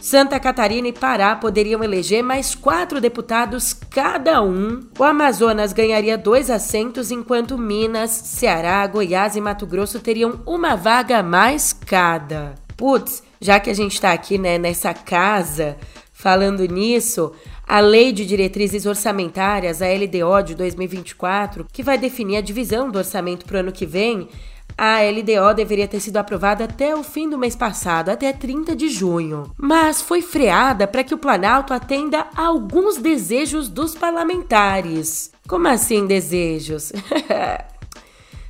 Santa 0.00 0.38
Catarina 0.38 0.88
e 0.88 0.92
Pará 0.92 1.34
poderiam 1.34 1.82
eleger 1.82 2.22
mais 2.22 2.54
quatro 2.54 3.00
deputados 3.00 3.72
cada 3.72 4.42
um. 4.42 4.80
O 4.98 5.04
Amazonas 5.04 5.72
ganharia 5.72 6.18
dois 6.18 6.50
assentos, 6.50 7.10
enquanto 7.10 7.56
Minas, 7.56 8.10
Ceará, 8.10 8.86
Goiás 8.86 9.36
e 9.36 9.40
Mato 9.40 9.66
Grosso 9.66 10.00
teriam 10.00 10.40
uma 10.46 10.76
vaga 10.76 11.18
a 11.18 11.22
mais 11.22 11.72
cada. 11.72 12.54
Putz, 12.76 13.22
já 13.40 13.58
que 13.60 13.70
a 13.70 13.74
gente 13.74 14.00
tá 14.00 14.12
aqui, 14.12 14.36
né, 14.36 14.58
nessa 14.58 14.92
casa, 14.92 15.76
falando 16.12 16.64
nisso, 16.66 17.32
a 17.66 17.80
Lei 17.80 18.12
de 18.12 18.26
Diretrizes 18.26 18.84
Orçamentárias, 18.84 19.80
a 19.80 19.86
LDO 19.86 20.42
de 20.44 20.54
2024, 20.54 21.66
que 21.72 21.82
vai 21.82 21.96
definir 21.96 22.36
a 22.36 22.40
divisão 22.40 22.90
do 22.90 22.98
orçamento 22.98 23.46
para 23.46 23.56
o 23.56 23.60
ano 23.60 23.72
que 23.72 23.86
vem, 23.86 24.28
a 24.76 25.00
LDO 25.02 25.54
deveria 25.54 25.88
ter 25.88 26.00
sido 26.00 26.16
aprovada 26.16 26.64
até 26.64 26.94
o 26.94 27.02
fim 27.02 27.28
do 27.28 27.38
mês 27.38 27.54
passado, 27.54 28.08
até 28.08 28.32
30 28.32 28.74
de 28.74 28.88
junho, 28.88 29.52
mas 29.56 30.02
foi 30.02 30.20
freada 30.20 30.86
para 30.86 31.04
que 31.04 31.14
o 31.14 31.18
Planalto 31.18 31.72
atenda 31.72 32.26
a 32.34 32.46
alguns 32.46 32.96
desejos 32.96 33.68
dos 33.68 33.94
parlamentares. 33.94 35.30
Como 35.46 35.68
assim 35.68 36.06
desejos? 36.06 36.92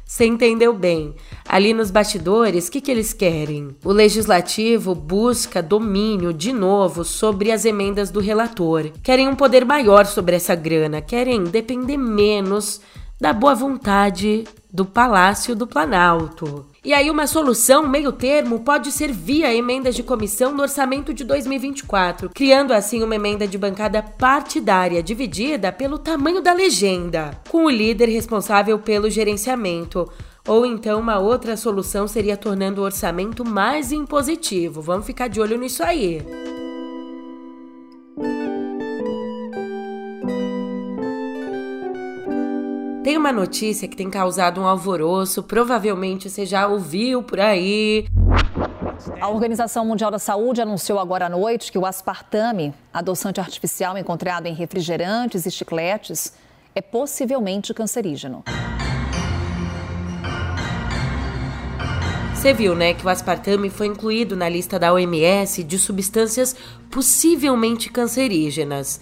Você 0.06 0.26
entendeu 0.26 0.72
bem. 0.72 1.14
Ali 1.48 1.74
nos 1.74 1.90
bastidores, 1.90 2.68
o 2.68 2.70
que, 2.70 2.80
que 2.80 2.90
eles 2.90 3.12
querem? 3.12 3.74
O 3.84 3.90
legislativo 3.90 4.94
busca 4.94 5.60
domínio 5.60 6.32
de 6.32 6.52
novo 6.52 7.04
sobre 7.04 7.50
as 7.50 7.64
emendas 7.64 8.10
do 8.12 8.20
relator. 8.20 8.92
Querem 9.02 9.26
um 9.26 9.34
poder 9.34 9.64
maior 9.64 10.06
sobre 10.06 10.36
essa 10.36 10.54
grana, 10.54 11.02
querem 11.02 11.42
depender 11.42 11.96
menos 11.96 12.80
da 13.20 13.32
boa 13.32 13.54
vontade 13.56 14.44
do 14.74 14.84
Palácio 14.84 15.54
do 15.54 15.68
Planalto. 15.68 16.66
E 16.84 16.92
aí, 16.92 17.08
uma 17.08 17.28
solução 17.28 17.86
meio 17.86 18.10
termo 18.10 18.58
pode 18.58 18.90
ser 18.90 19.12
via 19.12 19.54
emendas 19.54 19.94
de 19.94 20.02
comissão 20.02 20.52
no 20.52 20.62
orçamento 20.62 21.14
de 21.14 21.22
2024, 21.22 22.28
criando 22.34 22.72
assim 22.72 23.00
uma 23.00 23.14
emenda 23.14 23.46
de 23.46 23.56
bancada 23.56 24.02
partidária 24.02 25.00
dividida 25.00 25.70
pelo 25.70 25.96
tamanho 25.96 26.42
da 26.42 26.52
legenda, 26.52 27.40
com 27.48 27.66
o 27.66 27.70
líder 27.70 28.08
responsável 28.08 28.76
pelo 28.76 29.08
gerenciamento. 29.08 30.10
Ou 30.48 30.66
então, 30.66 30.98
uma 30.98 31.20
outra 31.20 31.56
solução 31.56 32.08
seria 32.08 32.36
tornando 32.36 32.80
o 32.80 32.84
orçamento 32.84 33.44
mais 33.44 33.92
impositivo. 33.92 34.82
Vamos 34.82 35.06
ficar 35.06 35.28
de 35.28 35.40
olho 35.40 35.56
nisso 35.56 35.84
aí. 35.84 36.20
Tem 43.04 43.18
uma 43.18 43.30
notícia 43.30 43.86
que 43.86 43.94
tem 43.94 44.08
causado 44.08 44.62
um 44.62 44.66
alvoroço, 44.66 45.42
provavelmente 45.42 46.30
você 46.30 46.46
já 46.46 46.66
ouviu 46.66 47.22
por 47.22 47.38
aí. 47.38 48.06
A 49.20 49.28
Organização 49.28 49.84
Mundial 49.84 50.10
da 50.10 50.18
Saúde 50.18 50.62
anunciou 50.62 50.98
agora 50.98 51.26
à 51.26 51.28
noite 51.28 51.70
que 51.70 51.76
o 51.76 51.84
aspartame, 51.84 52.72
adoçante 52.90 53.38
artificial 53.38 53.98
encontrado 53.98 54.46
em 54.46 54.54
refrigerantes 54.54 55.44
e 55.44 55.50
chicletes, 55.50 56.32
é 56.74 56.80
possivelmente 56.80 57.74
cancerígeno. 57.74 58.42
Você 62.34 62.54
viu, 62.54 62.74
né, 62.74 62.94
que 62.94 63.04
o 63.04 63.10
aspartame 63.10 63.68
foi 63.68 63.88
incluído 63.88 64.34
na 64.34 64.48
lista 64.48 64.78
da 64.78 64.94
OMS 64.94 65.62
de 65.62 65.78
substâncias 65.78 66.56
possivelmente 66.90 67.90
cancerígenas. 67.90 68.98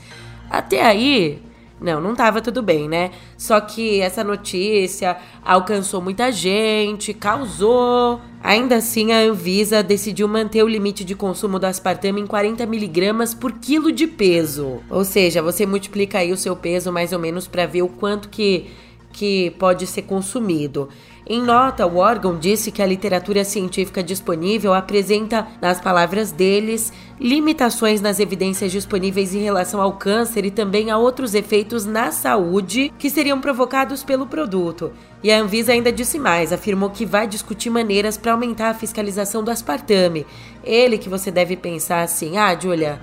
Até 0.50 0.85
aí, 0.85 1.40
não, 1.82 2.00
não 2.00 2.14
tava 2.14 2.40
tudo 2.40 2.62
bem, 2.62 2.88
né? 2.88 3.10
Só 3.36 3.60
que 3.60 4.00
essa 4.00 4.22
notícia 4.22 5.16
alcançou 5.44 6.00
muita 6.00 6.30
gente, 6.30 7.12
causou. 7.12 8.20
Ainda 8.42 8.76
assim, 8.76 9.12
a 9.12 9.18
Anvisa 9.18 9.82
decidiu 9.82 10.26
manter 10.28 10.62
o 10.62 10.68
limite 10.68 11.04
de 11.04 11.14
consumo 11.14 11.58
do 11.58 11.64
aspartame 11.64 12.20
em 12.20 12.26
40 12.26 12.64
miligramas 12.66 13.34
por 13.34 13.52
quilo 13.52 13.92
de 13.92 14.06
peso. 14.06 14.80
Ou 14.88 15.04
seja, 15.04 15.42
você 15.42 15.66
multiplica 15.66 16.18
aí 16.18 16.32
o 16.32 16.36
seu 16.36 16.56
peso 16.56 16.92
mais 16.92 17.12
ou 17.12 17.18
menos 17.18 17.46
para 17.46 17.66
ver 17.66 17.82
o 17.82 17.88
quanto 17.88 18.28
que, 18.28 18.70
que 19.12 19.50
pode 19.58 19.86
ser 19.86 20.02
consumido. 20.02 20.88
Em 21.34 21.40
nota, 21.40 21.86
o 21.86 21.96
órgão 21.96 22.38
disse 22.38 22.70
que 22.70 22.82
a 22.82 22.86
literatura 22.86 23.42
científica 23.42 24.02
disponível 24.02 24.74
apresenta, 24.74 25.46
nas 25.62 25.80
palavras 25.80 26.30
deles, 26.30 26.92
limitações 27.18 28.02
nas 28.02 28.20
evidências 28.20 28.70
disponíveis 28.70 29.34
em 29.34 29.38
relação 29.38 29.80
ao 29.80 29.94
câncer 29.94 30.44
e 30.44 30.50
também 30.50 30.90
a 30.90 30.98
outros 30.98 31.34
efeitos 31.34 31.86
na 31.86 32.12
saúde 32.12 32.92
que 32.98 33.08
seriam 33.08 33.40
provocados 33.40 34.04
pelo 34.04 34.26
produto. 34.26 34.92
E 35.22 35.32
a 35.32 35.40
Anvisa 35.40 35.72
ainda 35.72 35.90
disse 35.90 36.18
mais, 36.18 36.52
afirmou 36.52 36.90
que 36.90 37.06
vai 37.06 37.26
discutir 37.26 37.70
maneiras 37.70 38.18
para 38.18 38.32
aumentar 38.32 38.68
a 38.68 38.74
fiscalização 38.74 39.42
do 39.42 39.50
aspartame. 39.50 40.26
Ele 40.62 40.98
que 40.98 41.08
você 41.08 41.30
deve 41.30 41.56
pensar 41.56 42.02
assim: 42.02 42.36
"Ah, 42.36 42.54
Julia, 42.54 43.00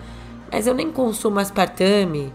mas 0.51 0.67
eu 0.67 0.75
nem 0.75 0.91
consumo 0.91 1.39
aspartame". 1.39 2.31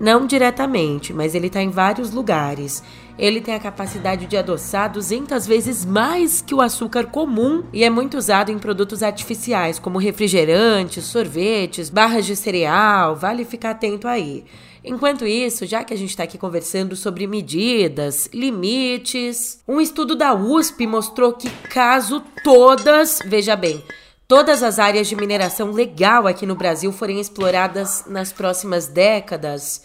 Não 0.00 0.26
diretamente, 0.26 1.12
mas 1.12 1.34
ele 1.34 1.48
está 1.48 1.60
em 1.60 1.68
vários 1.68 2.10
lugares. 2.10 2.82
Ele 3.18 3.38
tem 3.38 3.54
a 3.54 3.60
capacidade 3.60 4.24
de 4.24 4.34
adoçar 4.34 4.90
200 4.90 5.46
vezes 5.46 5.84
mais 5.84 6.40
que 6.40 6.54
o 6.54 6.62
açúcar 6.62 7.04
comum 7.04 7.64
e 7.70 7.84
é 7.84 7.90
muito 7.90 8.16
usado 8.16 8.50
em 8.50 8.58
produtos 8.58 9.02
artificiais, 9.02 9.78
como 9.78 9.98
refrigerantes, 9.98 11.04
sorvetes, 11.04 11.90
barras 11.90 12.24
de 12.24 12.34
cereal. 12.34 13.14
Vale 13.14 13.44
ficar 13.44 13.72
atento 13.72 14.08
aí. 14.08 14.42
Enquanto 14.82 15.26
isso, 15.26 15.66
já 15.66 15.84
que 15.84 15.92
a 15.92 15.96
gente 15.98 16.08
está 16.08 16.22
aqui 16.22 16.38
conversando 16.38 16.96
sobre 16.96 17.26
medidas, 17.26 18.30
limites, 18.32 19.62
um 19.68 19.78
estudo 19.78 20.16
da 20.16 20.34
USP 20.34 20.86
mostrou 20.86 21.34
que 21.34 21.50
caso 21.68 22.22
todas, 22.42 23.18
veja 23.26 23.54
bem, 23.54 23.84
todas 24.30 24.62
as 24.62 24.78
áreas 24.78 25.08
de 25.08 25.16
mineração 25.16 25.72
legal 25.72 26.24
aqui 26.28 26.46
no 26.46 26.54
Brasil 26.54 26.92
forem 26.92 27.18
exploradas 27.18 28.04
nas 28.06 28.32
próximas 28.32 28.86
décadas, 28.86 29.82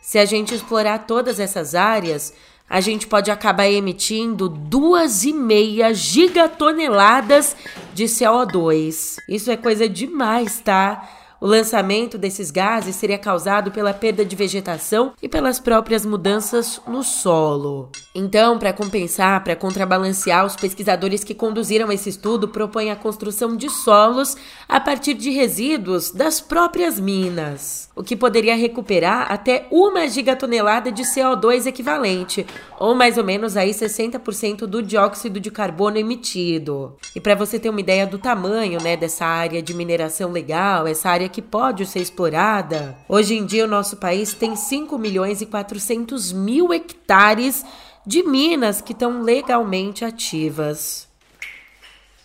se 0.00 0.18
a 0.18 0.24
gente 0.24 0.54
explorar 0.54 1.00
todas 1.00 1.38
essas 1.38 1.74
áreas, 1.74 2.32
a 2.70 2.80
gente 2.80 3.06
pode 3.06 3.30
acabar 3.30 3.68
emitindo 3.68 4.48
2,5 4.48 5.92
gigatoneladas 5.92 7.54
de 7.92 8.04
CO2. 8.04 9.18
Isso 9.28 9.50
é 9.50 9.58
coisa 9.58 9.86
demais, 9.86 10.58
tá? 10.58 11.06
O 11.40 11.46
lançamento 11.46 12.16
desses 12.16 12.50
gases 12.50 12.96
seria 12.96 13.18
causado 13.18 13.70
pela 13.70 13.92
perda 13.92 14.24
de 14.24 14.34
vegetação 14.34 15.12
e 15.20 15.28
pelas 15.28 15.60
próprias 15.60 16.06
mudanças 16.06 16.80
no 16.86 17.02
solo. 17.02 17.90
Então, 18.14 18.58
para 18.58 18.72
compensar, 18.72 19.44
para 19.44 19.54
contrabalancear, 19.54 20.46
os 20.46 20.56
pesquisadores 20.56 21.22
que 21.22 21.34
conduziram 21.34 21.92
esse 21.92 22.08
estudo 22.08 22.48
propõem 22.48 22.90
a 22.90 22.96
construção 22.96 23.54
de 23.54 23.68
solos 23.68 24.34
a 24.66 24.80
partir 24.80 25.12
de 25.12 25.30
resíduos 25.30 26.10
das 26.10 26.40
próprias 26.40 26.98
minas, 26.98 27.90
o 27.94 28.02
que 28.02 28.16
poderia 28.16 28.56
recuperar 28.56 29.30
até 29.30 29.66
uma 29.70 30.08
gigatonelada 30.08 30.90
de 30.90 31.02
CO2 31.02 31.66
equivalente, 31.66 32.46
ou 32.80 32.94
mais 32.94 33.18
ou 33.18 33.24
menos 33.24 33.56
aí 33.56 33.70
60% 33.70 34.66
do 34.66 34.82
dióxido 34.82 35.38
de 35.38 35.50
carbono 35.50 35.98
emitido. 35.98 36.96
E 37.14 37.20
para 37.20 37.34
você 37.34 37.58
ter 37.58 37.68
uma 37.68 37.80
ideia 37.80 38.06
do 38.06 38.18
tamanho, 38.18 38.82
né, 38.82 38.96
dessa 38.96 39.26
área 39.26 39.60
de 39.60 39.74
mineração 39.74 40.32
legal, 40.32 40.86
essa 40.86 41.10
área 41.10 41.25
área 41.26 41.28
que 41.28 41.42
pode 41.42 41.84
ser 41.86 42.00
explorada. 42.00 42.96
Hoje 43.08 43.34
em 43.34 43.44
dia, 43.44 43.64
o 43.64 43.68
nosso 43.68 43.96
país 43.96 44.32
tem 44.32 44.56
5 44.56 44.96
milhões 44.96 45.40
e 45.40 45.46
400 45.46 46.32
mil 46.32 46.72
hectares 46.72 47.64
de 48.06 48.22
minas 48.22 48.80
que 48.80 48.92
estão 48.92 49.22
legalmente 49.22 50.04
ativas. 50.04 51.08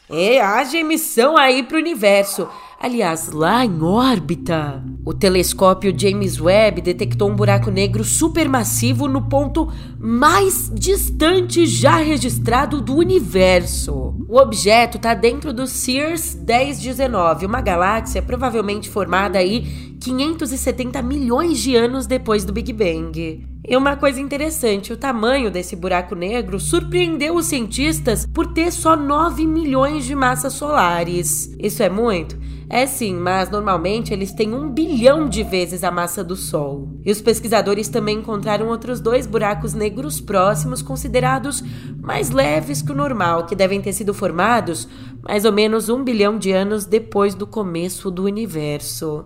É, 0.09 0.41
haja 0.41 0.77
emissão 0.77 1.37
aí 1.37 1.63
para 1.63 1.77
o 1.77 1.79
universo. 1.79 2.47
Aliás, 2.83 3.31
lá 3.31 3.63
em 3.63 3.83
órbita. 3.83 4.83
O 5.05 5.13
telescópio 5.13 5.93
James 5.95 6.41
Webb 6.41 6.81
detectou 6.81 7.29
um 7.29 7.35
buraco 7.35 7.69
negro 7.69 8.03
supermassivo 8.03 9.07
no 9.07 9.29
ponto 9.29 9.71
mais 9.99 10.71
distante 10.73 11.67
já 11.67 11.97
registrado 11.97 12.81
do 12.81 12.95
universo. 12.95 14.15
O 14.27 14.35
objeto 14.35 14.97
está 14.97 15.13
dentro 15.13 15.53
do 15.53 15.67
Sears 15.67 16.33
1019, 16.33 17.45
uma 17.45 17.61
galáxia 17.61 18.19
provavelmente 18.19 18.89
formada 18.89 19.37
aí 19.37 19.95
570 19.99 21.03
milhões 21.03 21.59
de 21.59 21.75
anos 21.75 22.07
depois 22.07 22.43
do 22.43 22.51
Big 22.51 22.73
Bang. 22.73 23.45
E 23.63 23.77
uma 23.77 23.95
coisa 23.95 24.19
interessante, 24.19 24.91
o 24.91 24.97
tamanho 24.97 25.51
desse 25.51 25.75
buraco 25.75 26.15
negro 26.15 26.59
surpreendeu 26.59 27.35
os 27.35 27.45
cientistas 27.45 28.25
por 28.25 28.47
ter 28.53 28.71
só 28.71 28.95
9 28.95 29.45
milhões 29.45 30.03
de 30.03 30.15
massas 30.15 30.53
solares. 30.53 31.55
Isso 31.59 31.83
é 31.83 31.89
muito? 31.89 32.35
É 32.73 32.87
sim, 32.87 33.13
mas 33.13 33.49
normalmente 33.49 34.13
eles 34.13 34.31
têm 34.31 34.55
um 34.55 34.69
bilhão 34.69 35.27
de 35.27 35.43
vezes 35.43 35.83
a 35.83 35.91
massa 35.91 36.23
do 36.23 36.37
Sol. 36.37 36.87
E 37.03 37.11
os 37.11 37.19
pesquisadores 37.19 37.89
também 37.89 38.19
encontraram 38.19 38.69
outros 38.69 39.01
dois 39.01 39.27
buracos 39.27 39.73
negros 39.73 40.21
próximos, 40.21 40.81
considerados 40.81 41.61
mais 42.01 42.29
leves 42.29 42.81
que 42.81 42.93
o 42.93 42.95
normal, 42.95 43.45
que 43.45 43.57
devem 43.57 43.81
ter 43.81 43.91
sido 43.91 44.13
formados 44.13 44.87
mais 45.21 45.43
ou 45.43 45.51
menos 45.51 45.89
um 45.89 46.01
bilhão 46.01 46.37
de 46.37 46.53
anos 46.53 46.85
depois 46.85 47.35
do 47.35 47.45
começo 47.45 48.09
do 48.09 48.23
universo. 48.23 49.25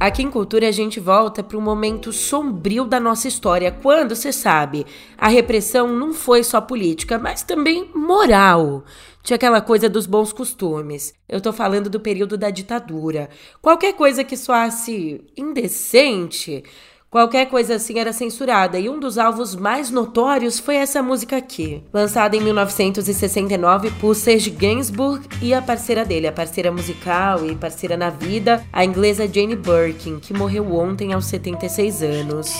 Aqui 0.00 0.22
em 0.22 0.30
Cultura 0.30 0.66
a 0.66 0.72
gente 0.72 0.98
volta 0.98 1.42
para 1.42 1.58
um 1.58 1.60
momento 1.60 2.10
sombrio 2.10 2.86
da 2.86 2.98
nossa 2.98 3.28
história, 3.28 3.70
quando, 3.70 4.16
você 4.16 4.32
sabe, 4.32 4.86
a 5.18 5.28
repressão 5.28 5.88
não 5.88 6.14
foi 6.14 6.42
só 6.42 6.58
política, 6.58 7.18
mas 7.18 7.42
também 7.42 7.90
moral. 7.94 8.82
Tinha 9.22 9.34
aquela 9.34 9.60
coisa 9.60 9.90
dos 9.90 10.06
bons 10.06 10.32
costumes. 10.32 11.12
Eu 11.28 11.38
tô 11.38 11.52
falando 11.52 11.90
do 11.90 12.00
período 12.00 12.38
da 12.38 12.48
ditadura. 12.48 13.28
Qualquer 13.60 13.92
coisa 13.92 14.24
que 14.24 14.38
soasse 14.38 15.22
indecente 15.36 16.64
Qualquer 17.10 17.46
coisa 17.46 17.74
assim 17.74 17.98
era 17.98 18.12
censurada 18.12 18.78
e 18.78 18.88
um 18.88 19.00
dos 19.00 19.18
alvos 19.18 19.56
mais 19.56 19.90
notórios 19.90 20.60
foi 20.60 20.76
essa 20.76 21.02
música 21.02 21.36
aqui, 21.38 21.82
lançada 21.92 22.36
em 22.36 22.40
1969 22.40 23.90
por 24.00 24.14
Serge 24.14 24.48
Gainsbourg 24.48 25.26
e 25.42 25.52
a 25.52 25.60
parceira 25.60 26.04
dele, 26.04 26.28
a 26.28 26.32
parceira 26.32 26.70
musical 26.70 27.44
e 27.44 27.56
parceira 27.56 27.96
na 27.96 28.10
vida, 28.10 28.64
a 28.72 28.84
inglesa 28.84 29.26
Jane 29.26 29.56
Birkin, 29.56 30.20
que 30.20 30.32
morreu 30.32 30.72
ontem 30.72 31.12
aos 31.12 31.24
76 31.24 32.00
anos. 32.00 32.54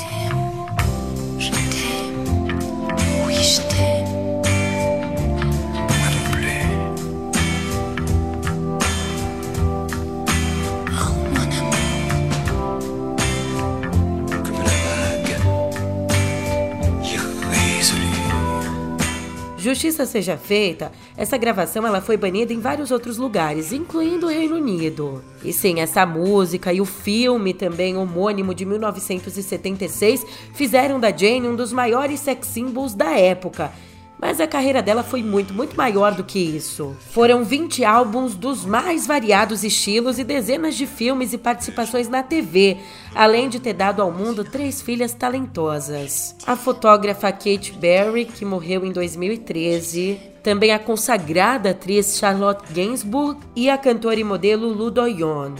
Justiça 19.80 20.04
seja 20.04 20.36
feita, 20.36 20.92
essa 21.16 21.38
gravação 21.38 21.86
ela 21.86 22.02
foi 22.02 22.14
banida 22.14 22.52
em 22.52 22.60
vários 22.60 22.90
outros 22.90 23.16
lugares, 23.16 23.72
incluindo 23.72 24.26
o 24.26 24.28
Reino 24.28 24.56
Unido. 24.56 25.24
E 25.42 25.54
sim, 25.54 25.80
essa 25.80 26.04
música 26.04 26.70
e 26.70 26.82
o 26.82 26.84
filme 26.84 27.54
também 27.54 27.96
homônimo 27.96 28.54
de 28.54 28.66
1976 28.66 30.26
fizeram 30.52 31.00
da 31.00 31.10
Jane 31.10 31.48
um 31.48 31.56
dos 31.56 31.72
maiores 31.72 32.20
sex 32.20 32.48
symbols 32.48 32.92
da 32.92 33.18
época 33.18 33.72
mas 34.20 34.40
a 34.40 34.46
carreira 34.46 34.82
dela 34.82 35.02
foi 35.02 35.22
muito, 35.22 35.54
muito 35.54 35.76
maior 35.76 36.14
do 36.14 36.22
que 36.22 36.38
isso. 36.38 36.94
Foram 37.10 37.42
20 37.42 37.84
álbuns 37.84 38.34
dos 38.34 38.66
mais 38.66 39.06
variados 39.06 39.64
estilos 39.64 40.18
e 40.18 40.24
dezenas 40.24 40.74
de 40.74 40.86
filmes 40.86 41.32
e 41.32 41.38
participações 41.38 42.08
na 42.08 42.22
TV, 42.22 42.76
além 43.14 43.48
de 43.48 43.58
ter 43.58 43.72
dado 43.72 44.02
ao 44.02 44.12
mundo 44.12 44.44
três 44.44 44.82
filhas 44.82 45.14
talentosas. 45.14 46.36
A 46.46 46.54
fotógrafa 46.54 47.32
Kate 47.32 47.72
Berry, 47.72 48.26
que 48.26 48.44
morreu 48.44 48.84
em 48.84 48.92
2013, 48.92 50.20
também 50.42 50.72
a 50.72 50.78
consagrada 50.78 51.70
atriz 51.70 52.18
Charlotte 52.18 52.70
Gainsbourg 52.72 53.40
e 53.56 53.70
a 53.70 53.78
cantora 53.78 54.20
e 54.20 54.24
modelo 54.24 54.68
Lu 54.68 54.90
Doyon. 54.90 55.54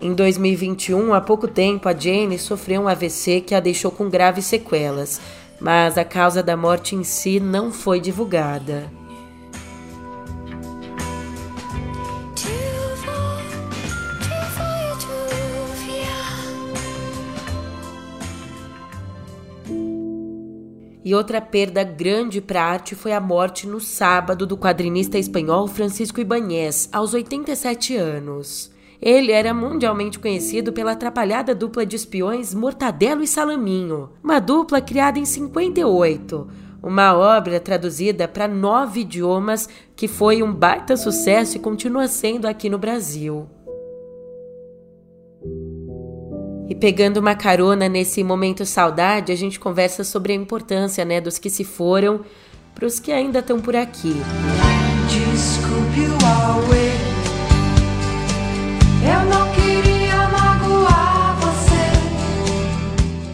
Em 0.00 0.12
2021, 0.12 1.14
há 1.14 1.22
pouco 1.22 1.48
tempo, 1.48 1.88
a 1.88 1.94
Jane 1.94 2.38
sofreu 2.38 2.82
um 2.82 2.88
AVC 2.88 3.40
que 3.40 3.54
a 3.54 3.60
deixou 3.60 3.90
com 3.90 4.10
graves 4.10 4.44
sequelas 4.44 5.18
mas 5.60 5.96
a 5.96 6.04
causa 6.04 6.42
da 6.42 6.56
morte 6.56 6.94
em 6.94 7.04
si 7.04 7.40
não 7.40 7.72
foi 7.72 8.00
divulgada. 8.00 8.90
E 21.06 21.14
outra 21.14 21.40
perda 21.40 21.84
grande 21.84 22.40
para 22.40 22.60
a 22.60 22.66
arte 22.66 22.96
foi 22.96 23.12
a 23.12 23.20
morte 23.20 23.64
no 23.64 23.78
sábado 23.78 24.44
do 24.44 24.58
quadrinista 24.58 25.16
espanhol 25.16 25.68
Francisco 25.68 26.20
Ibáñez, 26.20 26.88
aos 26.90 27.14
87 27.14 27.96
anos. 27.96 28.72
Ele 29.00 29.32
era 29.32 29.52
mundialmente 29.52 30.18
conhecido 30.18 30.72
pela 30.72 30.92
atrapalhada 30.92 31.54
dupla 31.54 31.84
de 31.84 31.96
espiões 31.96 32.54
Mortadelo 32.54 33.22
e 33.22 33.26
Salaminho, 33.26 34.10
uma 34.22 34.38
dupla 34.38 34.80
criada 34.80 35.18
em 35.18 35.24
58, 35.24 36.48
uma 36.82 37.16
obra 37.16 37.60
traduzida 37.60 38.26
para 38.26 38.48
nove 38.48 39.00
idiomas 39.00 39.68
que 39.94 40.08
foi 40.08 40.42
um 40.42 40.52
baita 40.52 40.96
sucesso 40.96 41.56
e 41.56 41.60
continua 41.60 42.08
sendo 42.08 42.46
aqui 42.46 42.68
no 42.68 42.78
Brasil. 42.78 43.46
E 46.68 46.74
pegando 46.74 47.18
uma 47.18 47.34
carona 47.34 47.88
nesse 47.88 48.24
momento 48.24 48.66
saudade, 48.66 49.30
a 49.30 49.36
gente 49.36 49.58
conversa 49.60 50.02
sobre 50.02 50.32
a 50.32 50.36
importância 50.36 51.04
né, 51.04 51.20
dos 51.20 51.38
que 51.38 51.48
se 51.48 51.64
foram 51.64 52.22
para 52.74 52.86
os 52.86 52.98
que 52.98 53.12
ainda 53.12 53.38
estão 53.38 53.60
por 53.60 53.76
aqui. 53.76 54.14
Desculpe 55.08 56.06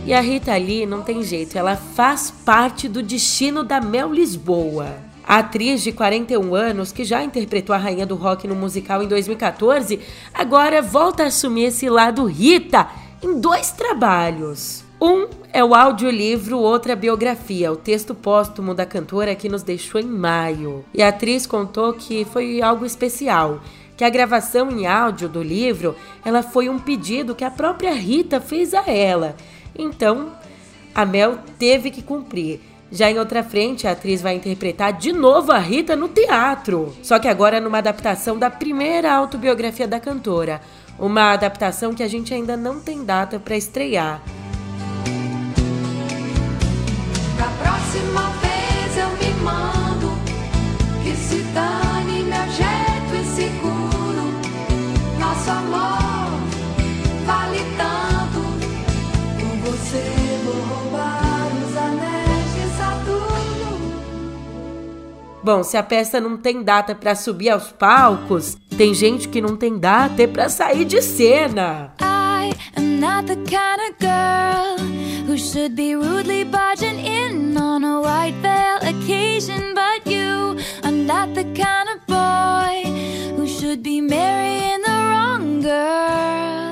E 0.04 0.12
a 0.12 0.20
Rita 0.20 0.56
Lee 0.56 0.84
não 0.84 1.00
tem 1.00 1.22
jeito, 1.22 1.56
ela 1.56 1.76
faz 1.76 2.28
parte 2.44 2.88
do 2.88 3.04
destino 3.04 3.62
da 3.62 3.80
Mel 3.80 4.12
Lisboa. 4.12 4.96
A 5.24 5.38
atriz 5.38 5.80
de 5.80 5.92
41 5.92 6.54
anos, 6.56 6.90
que 6.90 7.04
já 7.04 7.22
interpretou 7.22 7.72
a 7.72 7.78
rainha 7.78 8.04
do 8.04 8.16
rock 8.16 8.48
no 8.48 8.56
musical 8.56 9.00
em 9.00 9.06
2014, 9.06 10.00
agora 10.34 10.82
volta 10.82 11.22
a 11.22 11.26
assumir 11.26 11.66
esse 11.66 11.88
lado 11.88 12.24
Rita 12.24 12.88
em 13.22 13.38
dois 13.38 13.70
trabalhos. 13.70 14.84
Um 15.00 15.28
é 15.52 15.62
o 15.62 15.72
audiolivro 15.72 16.58
Outra 16.58 16.96
Biografia, 16.96 17.70
o 17.70 17.76
texto 17.76 18.12
póstumo 18.12 18.74
da 18.74 18.84
cantora 18.84 19.36
que 19.36 19.48
nos 19.48 19.62
deixou 19.62 20.00
em 20.00 20.06
maio. 20.06 20.84
E 20.92 21.00
a 21.00 21.08
atriz 21.08 21.46
contou 21.46 21.92
que 21.92 22.24
foi 22.24 22.60
algo 22.60 22.84
especial 22.84 23.60
que 23.96 24.04
a 24.04 24.10
gravação 24.10 24.70
em 24.70 24.86
áudio 24.86 25.28
do 25.28 25.42
livro 25.42 25.94
ela 26.24 26.42
foi 26.42 26.68
um 26.68 26.78
pedido 26.78 27.36
que 27.36 27.44
a 27.44 27.50
própria 27.50 27.94
Rita 27.94 28.40
fez 28.40 28.74
a 28.74 28.90
ela. 28.90 29.36
Então, 29.76 30.32
a 30.94 31.04
Mel 31.04 31.38
teve 31.58 31.90
que 31.90 32.02
cumprir. 32.02 32.60
Já 32.90 33.10
em 33.10 33.18
outra 33.18 33.42
frente, 33.42 33.88
a 33.88 33.92
atriz 33.92 34.20
vai 34.20 34.34
interpretar 34.34 34.92
de 34.92 35.12
novo 35.12 35.50
a 35.50 35.58
Rita 35.58 35.96
no 35.96 36.08
teatro, 36.08 36.94
só 37.02 37.18
que 37.18 37.26
agora 37.26 37.58
numa 37.58 37.78
adaptação 37.78 38.38
da 38.38 38.50
primeira 38.50 39.10
autobiografia 39.10 39.88
da 39.88 39.98
cantora, 39.98 40.60
uma 40.98 41.32
adaptação 41.32 41.94
que 41.94 42.02
a 42.02 42.08
gente 42.08 42.34
ainda 42.34 42.54
não 42.54 42.80
tem 42.80 43.02
data 43.02 43.38
para 43.38 43.56
estrear. 43.56 44.20
Bom, 65.42 65.62
se 65.62 65.76
a 65.76 65.82
peça 65.82 66.20
não 66.20 66.36
tem 66.36 66.62
data 66.62 66.94
para 66.94 67.14
subir 67.14 67.50
aos 67.50 67.72
palcos, 67.72 68.56
tem 68.76 68.94
gente 68.94 69.28
que 69.28 69.40
não 69.40 69.56
tem 69.56 69.78
data 69.78 70.26
para 70.28 70.48
sair 70.48 70.84
de 70.84 71.02
cena. 71.02 71.92
I 72.00 72.52
am 72.76 73.00
not 73.00 73.26
the 73.26 73.36
kind 73.36 73.80
of 73.88 73.96
girl 74.00 74.78
who 75.26 75.36
should 75.36 75.74
be 75.74 75.94
rudely 75.94 76.44
barging 76.44 76.98
in 76.98 77.56
on 77.56 77.84
a 77.84 78.00
white 78.00 78.36
veil 78.40 78.78
occasion, 78.88 79.74
but 79.74 80.10
you 80.10 80.56
are 80.84 80.92
not 80.92 81.34
the 81.34 81.44
kind 81.54 81.88
of 81.88 82.06
boy 82.06 82.22
should 83.72 83.82
be 83.82 84.00
marrying 84.00 84.82
the 84.82 84.90
wrong 84.90 85.60
girl. 85.60 86.71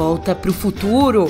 volta 0.00 0.34
para 0.34 0.50
o 0.50 0.54
futuro. 0.54 1.28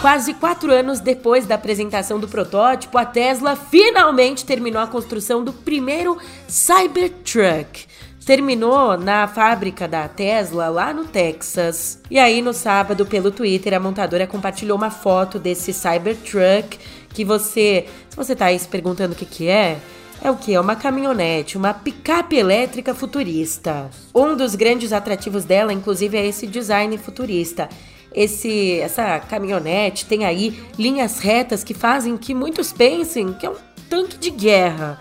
Quase 0.00 0.32
quatro 0.32 0.72
anos 0.72 0.98
depois 0.98 1.44
da 1.44 1.56
apresentação 1.56 2.18
do 2.18 2.26
protótipo, 2.26 2.96
a 2.96 3.04
Tesla 3.04 3.54
finalmente 3.54 4.46
terminou 4.46 4.80
a 4.80 4.86
construção 4.86 5.44
do 5.44 5.52
primeiro 5.52 6.16
Cybertruck. 6.48 7.84
Terminou 8.24 8.96
na 8.96 9.28
fábrica 9.28 9.86
da 9.86 10.08
Tesla 10.08 10.70
lá 10.70 10.94
no 10.94 11.04
Texas. 11.04 12.00
E 12.10 12.18
aí, 12.18 12.40
no 12.40 12.54
sábado, 12.54 13.04
pelo 13.04 13.30
Twitter, 13.30 13.74
a 13.74 13.80
montadora 13.80 14.26
compartilhou 14.26 14.78
uma 14.78 14.90
foto 14.90 15.38
desse 15.38 15.70
Cybertruck 15.70 16.78
que 17.12 17.22
você. 17.22 17.84
Se 18.08 18.16
você 18.16 18.32
está 18.32 18.46
aí 18.46 18.58
se 18.58 18.68
perguntando 18.68 19.12
o 19.12 19.16
que, 19.16 19.26
que 19.26 19.48
é, 19.48 19.80
é 20.22 20.30
o 20.30 20.36
que? 20.36 20.54
É 20.54 20.60
uma 20.60 20.76
caminhonete, 20.76 21.58
uma 21.58 21.74
picape 21.74 22.36
elétrica 22.36 22.94
futurista. 22.94 23.90
Um 24.14 24.34
dos 24.34 24.54
grandes 24.54 24.94
atrativos 24.94 25.44
dela, 25.44 25.74
inclusive, 25.74 26.16
é 26.16 26.26
esse 26.26 26.46
design 26.46 26.96
futurista. 26.96 27.68
Esse, 28.12 28.80
essa 28.80 29.20
caminhonete 29.20 30.06
tem 30.06 30.24
aí 30.24 30.60
linhas 30.78 31.20
retas 31.20 31.62
que 31.62 31.74
fazem 31.74 32.16
que 32.16 32.34
muitos 32.34 32.72
pensem 32.72 33.32
que 33.32 33.46
é 33.46 33.50
um 33.50 33.56
tanque 33.88 34.18
de 34.18 34.30
guerra 34.30 35.00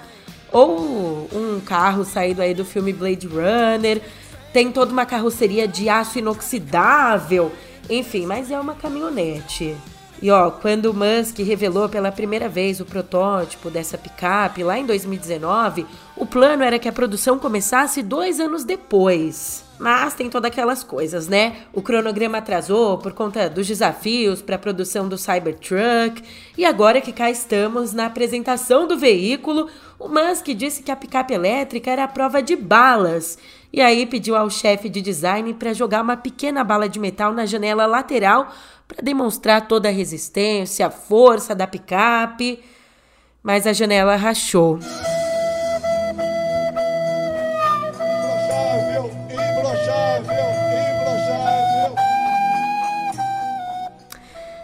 ou 0.52 1.28
um 1.34 1.60
carro 1.60 2.04
saído 2.04 2.41
aí 2.41 2.54
do 2.54 2.65
filme 2.65 2.93
Blade 2.93 3.28
Runner. 3.28 4.02
Tem 4.54 4.72
toda 4.72 4.91
uma 4.91 5.06
carroceria 5.06 5.67
de 5.67 5.89
aço 5.89 6.19
inoxidável, 6.19 7.52
enfim, 7.89 8.26
mas 8.26 8.50
é 8.52 8.60
uma 8.60 8.76
caminhonete. 8.76 9.76
E 10.22 10.30
ó, 10.30 10.52
quando 10.52 10.93
Musk 10.93 11.39
revelou 11.39 11.88
pela 11.88 12.12
primeira 12.12 12.50
vez 12.50 12.82
o 12.82 12.86
protótipo 12.86 13.69
dessa 13.69 13.98
picape 13.98 14.63
lá 14.63 14.78
em 14.78 14.86
2019, 14.86 15.86
o 16.17 16.26
plano 16.26 16.63
era 16.63 16.78
que 16.78 16.89
a 16.89 16.93
produção 16.93 17.39
começasse 17.39 18.04
dois 18.04 18.39
anos 18.39 18.65
depois. 18.65 19.68
Mas 19.80 20.13
tem 20.13 20.30
todas 20.30 20.52
aquelas 20.52 20.84
coisas, 20.84 21.30
né? 21.30 21.56
O 21.72 21.82
cronograma 21.82 22.39
atrasou 22.39 22.98
por 22.98 23.13
conta 23.13 23.50
dos 23.50 23.65
desafios 23.65 24.42
para 24.42 24.58
a 24.58 24.60
produção 24.60 25.08
do 25.08 25.18
Cybertruck. 25.18 26.22
E 26.58 26.65
agora 26.65 27.00
que 27.00 27.13
cá 27.13 27.32
estamos 27.32 27.94
na 27.94 28.08
apresentação 28.08 28.86
do 28.86 28.98
veículo, 28.98 29.70
o 29.98 30.10
Musk 30.10 30.48
disse 30.50 30.84
que 30.84 30.92
a 30.92 30.98
picape 30.98 31.34
elétrica 31.34 31.89
era 31.89 32.04
a 32.04 32.10
prova 32.10 32.42
de 32.42 32.58
balas. 32.58 33.38
E 33.72 33.80
aí 33.80 34.06
pediu 34.06 34.36
ao 34.36 34.50
chefe 34.50 34.89
de 34.89 35.02
design 35.02 35.54
para 35.54 35.74
jogar 35.74 36.02
uma 36.02 36.18
pequena 36.18 36.62
bala 36.62 36.89
de 36.89 37.00
metal 37.00 37.32
na 37.32 37.46
janela 37.46 37.86
lateral 37.86 38.52
para 38.86 39.02
demonstrar 39.02 39.68
toda 39.68 39.88
a 39.88 39.92
resistência, 39.92 40.88
a 40.88 40.92
força 40.92 41.56
da 41.56 41.68
picape, 41.68 42.60
mas 43.42 43.65
a 43.65 43.72
janela 43.72 44.18
rachou. 44.18 44.80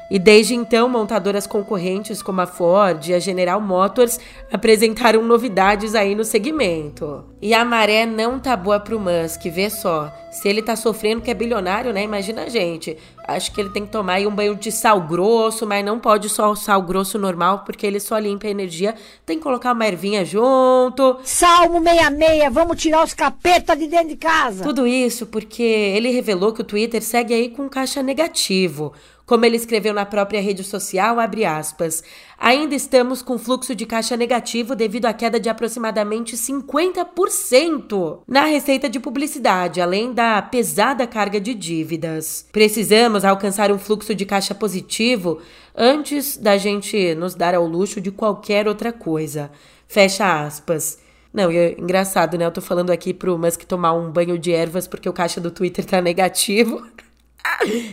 E 0.09 0.19
desde 0.19 0.53
então, 0.53 0.87
montadoras 0.87 1.47
concorrentes 1.47 2.21
como 2.21 2.41
a 2.41 2.45
Ford 2.45 3.07
e 3.07 3.13
a 3.13 3.19
General 3.19 3.59
Motors 3.59 4.19
apresentaram 4.51 5.23
novidades 5.23 5.95
aí 5.95 6.13
no 6.13 6.23
segmento. 6.23 7.25
E 7.41 7.53
a 7.53 7.65
maré 7.65 8.05
não 8.05 8.39
tá 8.39 8.55
boa 8.55 8.79
pro 8.79 8.99
Musk, 8.99 9.45
vê 9.45 9.69
só. 9.69 10.13
Se 10.31 10.47
ele 10.47 10.61
tá 10.61 10.75
sofrendo 10.75 11.21
que 11.21 11.31
é 11.31 11.33
bilionário, 11.33 11.93
né? 11.93 12.03
Imagina 12.03 12.43
a 12.43 12.49
gente. 12.49 12.97
Acho 13.27 13.51
que 13.51 13.59
ele 13.59 13.69
tem 13.69 13.85
que 13.85 13.91
tomar 13.91 14.13
aí 14.13 14.27
um 14.27 14.33
banho 14.33 14.55
de 14.55 14.71
sal 14.71 15.01
grosso, 15.01 15.65
mas 15.65 15.83
não 15.83 15.99
pode 15.99 16.29
só 16.29 16.51
o 16.51 16.55
sal 16.55 16.81
grosso 16.81 17.17
normal, 17.17 17.63
porque 17.65 17.85
ele 17.85 17.99
só 17.99 18.17
limpa 18.17 18.47
a 18.47 18.49
energia. 18.49 18.93
Tem 19.25 19.37
que 19.37 19.43
colocar 19.43 19.73
uma 19.73 19.87
ervinha 19.87 20.23
junto. 20.23 21.17
Salmo 21.23 21.81
66, 21.83 22.53
vamos 22.53 22.81
tirar 22.81 23.03
os 23.03 23.13
capetas 23.13 23.77
de 23.77 23.87
dentro 23.87 24.09
de 24.09 24.17
casa. 24.17 24.63
Tudo 24.63 24.85
isso 24.85 25.25
porque 25.25 25.63
ele 25.63 26.09
revelou 26.09 26.53
que 26.53 26.61
o 26.61 26.65
Twitter 26.65 27.01
segue 27.01 27.33
aí 27.33 27.49
com 27.49 27.67
caixa 27.67 28.03
negativo. 28.03 28.93
Como 29.25 29.43
ele 29.43 29.57
escreveu 29.57 29.91
na 29.91 30.05
própria 30.05 30.39
rede 30.39 30.63
social, 30.63 31.19
abre 31.19 31.45
aspas, 31.45 32.03
ainda 32.37 32.75
estamos 32.75 33.23
com 33.23 33.39
fluxo 33.39 33.73
de 33.73 33.83
caixa 33.83 34.15
negativo 34.15 34.75
devido 34.75 35.07
à 35.07 35.13
queda 35.13 35.39
de 35.39 35.49
aproximadamente 35.49 36.37
50% 36.37 38.19
na 38.27 38.45
receita 38.45 38.87
de 38.87 38.99
publicidade, 38.99 39.81
além 39.81 40.13
da 40.13 40.43
pesada 40.43 41.07
carga 41.07 41.41
de 41.41 41.55
dívidas. 41.55 42.45
Precisamos 42.51 43.14
alcançar 43.23 43.71
um 43.71 43.77
fluxo 43.77 44.13
de 44.13 44.25
caixa 44.25 44.53
positivo 44.53 45.39
antes 45.75 46.37
da 46.37 46.57
gente 46.57 47.15
nos 47.15 47.35
dar 47.35 47.55
ao 47.55 47.65
luxo 47.65 48.01
de 48.01 48.11
qualquer 48.11 48.67
outra 48.67 48.91
coisa. 48.91 49.51
Fecha 49.87 50.45
aspas. 50.45 50.99
Não, 51.33 51.51
e 51.51 51.57
é 51.57 51.75
engraçado, 51.79 52.37
né? 52.37 52.45
Eu 52.45 52.51
tô 52.51 52.61
falando 52.61 52.91
aqui 52.91 53.13
pro 53.13 53.37
Musk 53.37 53.63
tomar 53.63 53.93
um 53.93 54.09
banho 54.09 54.39
de 54.39 54.51
ervas 54.51 54.87
porque 54.87 55.07
o 55.07 55.13
caixa 55.13 55.39
do 55.39 55.51
Twitter 55.51 55.85
tá 55.85 56.01
negativo. 56.01 56.85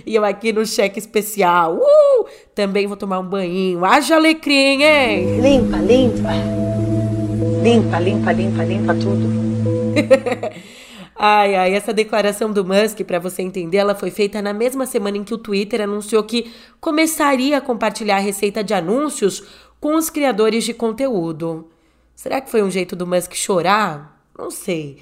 E 0.07 0.15
eu 0.15 0.25
aqui 0.25 0.51
no 0.51 0.65
cheque 0.65 0.99
especial. 0.99 1.77
Uh! 1.77 2.27
Também 2.55 2.87
vou 2.87 2.97
tomar 2.97 3.19
um 3.19 3.27
banho. 3.27 3.85
Haja 3.85 4.17
alecrim, 4.17 4.83
hein? 4.83 5.41
Limpa, 5.41 5.77
limpa. 5.77 6.31
Limpa, 7.63 7.99
limpa, 7.99 8.33
limpa, 8.33 8.65
limpa 8.65 8.95
tudo. 8.95 9.29
ai, 11.25 11.55
ai, 11.55 11.75
essa 11.75 11.93
declaração 11.93 12.53
do 12.53 12.65
Musk, 12.65 13.01
para 13.05 13.19
você 13.19 13.43
entender, 13.43 13.77
ela 13.77 13.95
foi 13.95 14.11
feita 14.11 14.43
na 14.43 14.53
mesma 14.53 14.87
semana 14.87 15.17
em 15.17 15.25
que 15.25 15.33
o 15.33 15.39
Twitter 15.39 15.81
anunciou 15.81 16.25
que 16.25 16.53
começaria 16.81 17.59
a 17.59 17.61
compartilhar 17.61 18.17
a 18.17 18.21
receita 18.21 18.65
de 18.65 18.75
anúncios 18.75 19.45
com 19.81 19.95
os 19.95 20.11
criadores 20.11 20.65
de 20.65 20.75
conteúdo. 20.75 21.69
Será 22.15 22.41
que 22.41 22.51
foi 22.51 22.63
um 22.63 22.71
jeito 22.71 22.97
do 22.97 23.07
Musk 23.07 23.35
chorar? 23.35 24.21
Não 24.37 24.51
sei. 24.51 24.99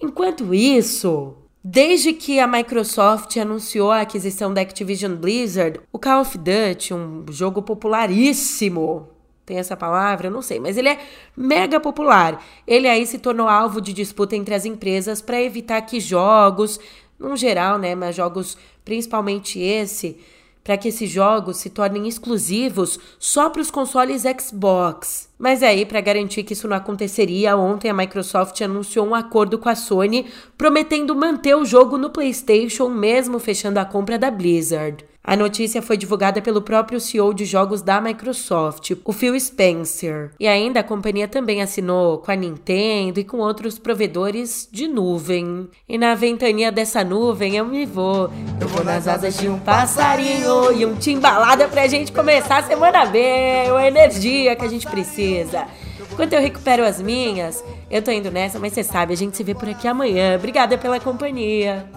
Enquanto 0.00 0.54
isso, 0.54 1.36
Desde 1.62 2.14
que 2.14 2.40
a 2.40 2.46
Microsoft 2.46 3.36
anunciou 3.36 3.90
a 3.90 4.00
aquisição 4.00 4.52
da 4.52 4.62
Activision 4.62 5.14
Blizzard, 5.14 5.78
o 5.92 5.98
Call 5.98 6.22
of 6.22 6.38
Duty, 6.38 6.94
um 6.94 7.26
jogo 7.30 7.60
popularíssimo, 7.60 9.10
tem 9.50 9.58
essa 9.58 9.76
palavra? 9.76 10.28
Eu 10.28 10.30
não 10.30 10.42
sei, 10.42 10.60
mas 10.60 10.76
ele 10.76 10.88
é 10.88 10.98
mega 11.36 11.80
popular. 11.80 12.40
Ele 12.64 12.88
aí 12.88 13.04
se 13.04 13.18
tornou 13.18 13.48
alvo 13.48 13.80
de 13.80 13.92
disputa 13.92 14.36
entre 14.36 14.54
as 14.54 14.64
empresas 14.64 15.20
para 15.20 15.42
evitar 15.42 15.82
que 15.82 15.98
jogos, 15.98 16.78
no 17.18 17.36
geral, 17.36 17.76
né, 17.76 17.96
mas 17.96 18.14
jogos 18.14 18.56
principalmente 18.84 19.58
esse, 19.58 20.20
para 20.62 20.76
que 20.76 20.86
esses 20.86 21.10
jogos 21.10 21.56
se 21.56 21.68
tornem 21.68 22.06
exclusivos 22.06 23.00
só 23.18 23.50
para 23.50 23.60
os 23.60 23.72
consoles 23.72 24.22
Xbox. 24.22 25.28
Mas 25.36 25.64
aí, 25.64 25.84
para 25.84 26.00
garantir 26.00 26.44
que 26.44 26.52
isso 26.52 26.68
não 26.68 26.76
aconteceria, 26.76 27.56
ontem 27.56 27.90
a 27.90 27.94
Microsoft 27.94 28.60
anunciou 28.60 29.04
um 29.04 29.16
acordo 29.16 29.58
com 29.58 29.68
a 29.68 29.74
Sony, 29.74 30.26
prometendo 30.56 31.16
manter 31.16 31.56
o 31.56 31.64
jogo 31.64 31.98
no 31.98 32.10
PlayStation, 32.10 32.88
mesmo 32.88 33.40
fechando 33.40 33.80
a 33.80 33.84
compra 33.84 34.16
da 34.16 34.30
Blizzard. 34.30 35.04
A 35.30 35.36
notícia 35.36 35.80
foi 35.80 35.96
divulgada 35.96 36.42
pelo 36.42 36.60
próprio 36.60 36.98
CEO 36.98 37.32
de 37.32 37.44
jogos 37.44 37.82
da 37.82 38.00
Microsoft, 38.00 38.94
o 39.04 39.12
Phil 39.12 39.38
Spencer. 39.38 40.32
E 40.40 40.48
ainda 40.48 40.80
a 40.80 40.82
companhia 40.82 41.28
também 41.28 41.62
assinou 41.62 42.18
com 42.18 42.32
a 42.32 42.34
Nintendo 42.34 43.20
e 43.20 43.22
com 43.22 43.36
outros 43.36 43.78
provedores 43.78 44.68
de 44.72 44.88
nuvem. 44.88 45.68
E 45.88 45.96
na 45.96 46.16
ventania 46.16 46.72
dessa 46.72 47.04
nuvem 47.04 47.54
eu 47.56 47.64
me 47.64 47.86
vou. 47.86 48.28
Eu 48.60 48.66
vou 48.66 48.82
nas 48.82 49.06
asas 49.06 49.38
de 49.38 49.48
um 49.48 49.56
passarinho 49.60 50.72
e 50.72 50.84
um 50.84 50.96
timbalada 50.96 51.68
pra 51.68 51.86
gente 51.86 52.10
começar 52.10 52.56
a 52.56 52.64
semana 52.64 53.06
bem, 53.06 53.70
a 53.70 53.86
energia 53.86 54.56
que 54.56 54.64
a 54.64 54.68
gente 54.68 54.88
precisa. 54.88 55.64
Enquanto 56.10 56.32
eu 56.32 56.40
recupero 56.40 56.84
as 56.84 57.00
minhas, 57.00 57.62
eu 57.88 58.02
tô 58.02 58.10
indo 58.10 58.32
nessa, 58.32 58.58
mas 58.58 58.72
você 58.72 58.82
sabe, 58.82 59.12
a 59.12 59.16
gente 59.16 59.36
se 59.36 59.44
vê 59.44 59.54
por 59.54 59.68
aqui 59.68 59.86
amanhã. 59.86 60.34
Obrigada 60.34 60.76
pela 60.76 60.98
companhia 60.98 61.88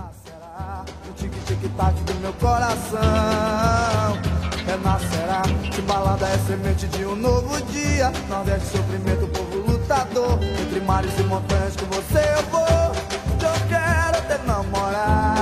que 1.63 1.69
tá 1.69 1.83
parte 1.85 2.03
do 2.03 2.13
meu 2.15 2.33
coração 2.33 2.99
é 4.67 4.71
renascerá. 4.71 5.41
Que 5.73 5.81
balada 5.81 6.27
é 6.27 6.37
semente 6.39 6.87
de 6.87 7.05
um 7.05 7.15
novo 7.15 7.61
dia. 7.67 8.11
Nordeste, 8.27 8.67
sofrimento, 8.67 9.27
primeiro 9.27 9.27
povo 9.27 9.71
lutador. 9.71 10.39
Entre 10.43 10.81
mares 10.81 11.17
e 11.17 11.23
montanhas 11.23 11.75
com 11.77 11.85
você 11.85 12.19
eu 12.19 12.43
vou. 12.51 12.61
Eu 13.39 13.67
quero 13.69 14.27
te 14.27 14.45
namorar. 14.45 15.32